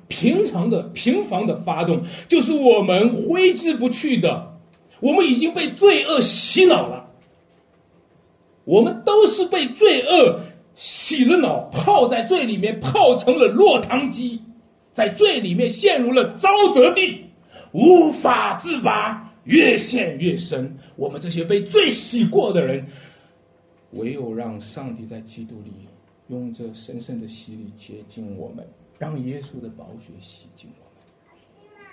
[0.08, 4.54] 平常的、平凡的发动，就是我们挥之不去的，
[5.00, 7.08] 我们已经被罪恶洗脑了，
[8.64, 10.40] 我们都是被罪恶
[10.74, 14.42] 洗了脑，泡在罪里面，泡成了落汤鸡。
[14.98, 17.24] 在罪里面陷入了沼泽地，
[17.70, 20.76] 无法自拔，越陷越深。
[20.96, 22.84] 我们这些被罪洗过的人，
[23.92, 25.70] 唯有让上帝在基督里
[26.26, 28.66] 用这神圣的洗礼洁净我们，
[28.98, 31.86] 让耶稣的宝血洗净我们。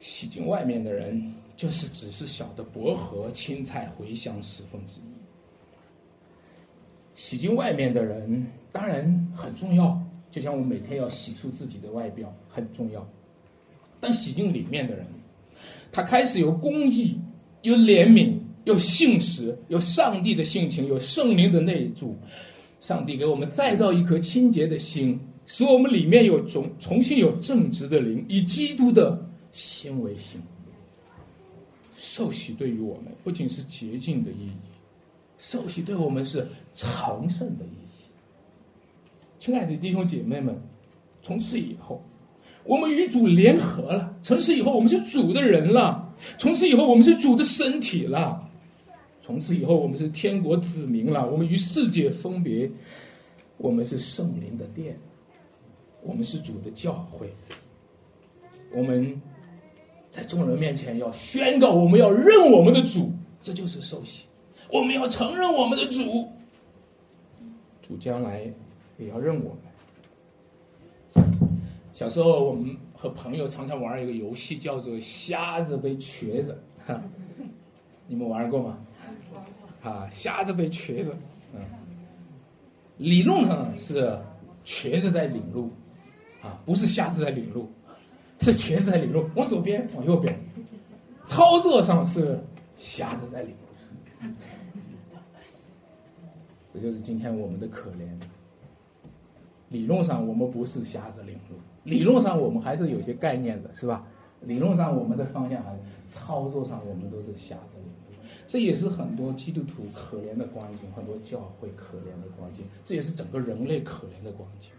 [0.00, 5.12] 洗净外面的人，就是只是小的薄荷、青菜、茴香十分之一。
[7.14, 10.02] 洗净外面的人，当然很重要。
[10.30, 13.06] 就像我每天要洗出自己的外表很重要，
[14.00, 15.04] 但洗净里面的人，
[15.90, 17.18] 他开始有公义、
[17.62, 22.16] 有怜悯、有信实、有上帝的性情、有圣灵的内住。
[22.80, 29.22] 上帝给我们再造一颗清洁的心，使我们里面有重重新有正直的灵，以基督的
[29.52, 30.40] 心为心。
[31.98, 34.52] 受洗对于我们不仅是洁净的意义，
[35.38, 37.79] 受洗对我们是成圣的意义。
[39.40, 40.54] 亲爱的弟兄姐妹们，
[41.22, 42.04] 从此以后，
[42.62, 44.14] 我们与主联合了。
[44.22, 46.06] 从此以后，我们是主的人了。
[46.36, 48.46] 从此以后，我们是主的身体了。
[49.22, 51.26] 从此以后，我们是天国子民了。
[51.30, 52.70] 我们与世界分别，
[53.56, 54.94] 我们是圣灵的殿，
[56.02, 57.32] 我们是主的教会。
[58.74, 59.18] 我们
[60.10, 63.10] 在众人面前要宣告，我们要认我们的主，
[63.40, 64.26] 这就是受洗。
[64.70, 66.28] 我们要承认我们的主，
[67.80, 68.52] 主将来
[69.00, 69.56] 也要认我
[71.14, 71.24] 们。
[71.92, 77.00] 小时候，我们和朋友常常玩一个游戏，叫做“瞎子被瘸子”，哈，
[78.06, 78.78] 你们玩过吗？
[79.82, 81.14] 啊，瞎子被瘸子，
[81.54, 81.60] 嗯，
[82.98, 84.16] 理论上是
[84.64, 85.70] 瘸子在领路，
[86.42, 87.68] 啊，不是瞎子在领路，
[88.40, 90.38] 是瘸子在领路，往左边，往右边。
[91.26, 92.38] 操作上是
[92.76, 93.54] 瞎子在领
[94.20, 94.22] 路，
[96.74, 98.08] 这就是今天我们的可怜。
[99.70, 104.06] 理论上我们不是瞎子领路，理论上我们还是有些概念的，是吧？
[104.42, 108.24] 理论上我们的方向还是，操作上我们都是瞎子领路。
[108.46, 114.70] 这也是很多基督徒可怜的光景，很多教会可怜的光景，这也是整个人类可怜的光景。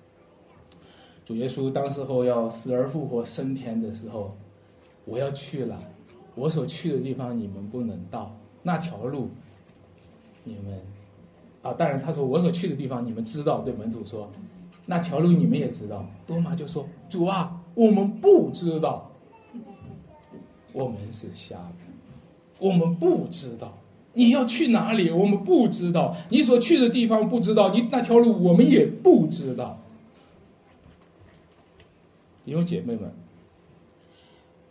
[1.26, 4.36] 主耶稣当时候要死而复活升天的时候，
[5.06, 5.80] 我要去了，
[6.36, 9.30] 我所去的地方你们不能到，那条路，
[10.44, 10.82] 你们，
[11.62, 14.30] 啊，当然他说我所去的地方你们知道，对门徒说，
[14.92, 16.06] 那条路你们也知道。
[16.28, 19.10] 多玛就说主啊，我们不知道，
[20.74, 21.86] 我们是瞎子。
[22.60, 23.74] 我们不知道
[24.14, 29.80] 你要去哪里，我们不知道你所去的地方不知道，你那条路我们也不知道。
[32.44, 33.14] 弟兄姐妹们，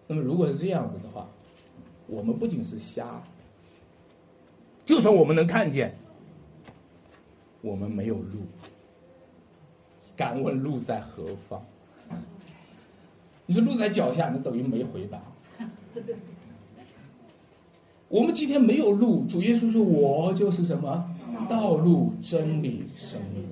[0.07, 1.27] 那么如果是这样子的话，
[2.07, 3.23] 我们不仅是瞎，
[4.85, 5.97] 就算我们能看见，
[7.63, 8.41] 我们没有路，
[10.21, 11.59] 敢问路在何方？
[13.47, 15.19] 你说路在脚下，你等于没回答。
[18.09, 21.09] 我们今天没有路，主耶稣说：“我就是什么
[21.49, 23.43] 道路、真理、生命。”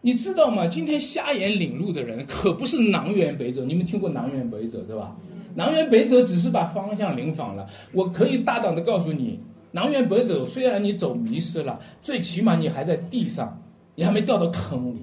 [0.00, 0.68] 你知道吗？
[0.68, 3.64] 今天瞎眼领路的人可不是南辕北辙。
[3.64, 5.16] 你们听过南辕北辙是吧？
[5.56, 7.68] 南辕北辙只是把方向领反了。
[7.92, 9.40] 我可以大胆的告诉你，
[9.72, 13.60] 南辕北辙虽然你走迷失了，最起码你还在地上，
[13.96, 15.00] 你还没掉到坑里。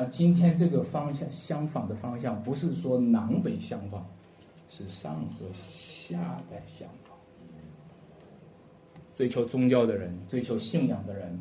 [0.00, 4.02] 那今天这个方向相反的方向，不是说南北相反。
[4.66, 7.12] 是上和下在相反。
[9.14, 11.38] 追求宗教的人，追求信仰的人，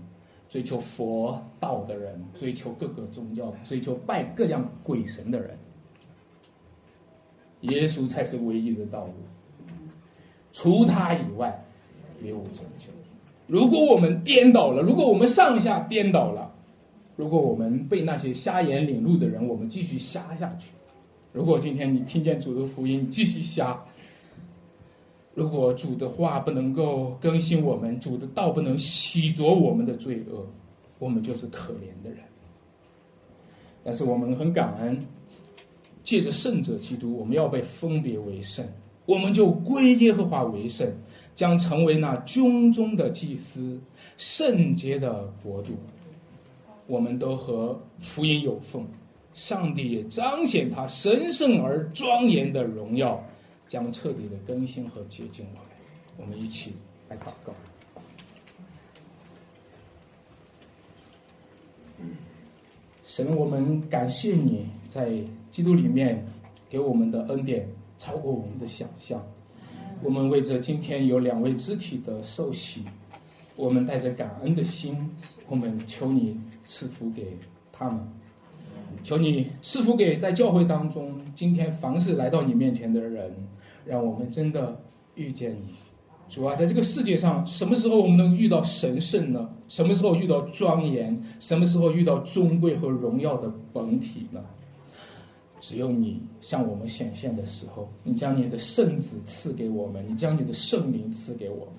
[0.49, 5.57] 追求佛道的人，追求各个宗教，追求拜各样鬼神的人，
[7.61, 9.13] 耶稣才是唯一的道路。
[10.51, 11.63] 除他以外，
[12.21, 12.87] 别无拯救。
[13.47, 16.51] 如果我们颠倒了，如果我们上下颠倒了，
[17.19, 20.71] 如果我们被那些瞎眼领路的人，我们继续瞎下去。
[21.33, 23.77] 如果今天你听见主的福音，继续瞎；
[25.35, 30.47] 如果主的话不能够更新我们，主的道不能洗濯我们的罪恶，
[30.97, 32.19] 我们就是可怜的人。
[33.83, 35.05] 但是我们很感恩，
[36.03, 38.65] 借着圣者基督，我们要被分别为圣，
[39.05, 40.89] 我们就归耶和华为圣，
[41.35, 43.77] 将成为那军中的祭司，
[44.15, 45.73] 圣洁的国度。
[46.89, 48.83] 我们都和福音有份。
[49.35, 53.23] 上帝也彰显他神圣而庄严的荣耀，
[53.67, 55.69] 将彻底的更新和洁净我们。
[56.17, 56.73] 我们一起
[57.07, 57.53] 来祷告。
[63.05, 65.11] 神，我们感谢你在
[65.51, 66.25] 基督里面
[66.67, 69.23] 给我们的恩典超过我们的想象。
[70.03, 72.83] 我们为着今天有两位肢体的受洗，
[73.55, 75.15] 我们带着感恩的心，
[75.47, 77.37] 我们求你赐福给
[77.71, 77.99] 他们。
[79.03, 83.31] 求你赐福给在教会当中今天凡是来到你面前的人，
[83.85, 84.79] 让我们真的
[85.15, 85.75] 遇见你。
[86.27, 89.49] 主啊，在这个世界上，什么时候我们能遇到神圣呢？
[89.67, 91.19] 什么时候遇到庄严？
[91.39, 94.39] 什么时候遇到尊贵和荣耀的本体呢？
[95.59, 101.75] 只有你向我们显现的时候，你将你的圣子赐给我们，你将你的圣灵赐给我们。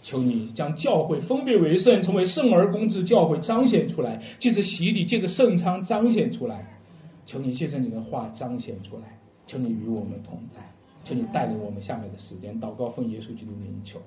[0.00, 6.78] 求你将教会分别为圣，成为圣而公之教会彰显出来，借着洗礼，借着圣昌彰显出来。
[7.26, 9.18] 求你借着你的话彰显出来。
[9.46, 10.60] 求你与我们同在。
[11.04, 14.00] 求你带领我们下面的时间祷告，奉耶稣基督的名求。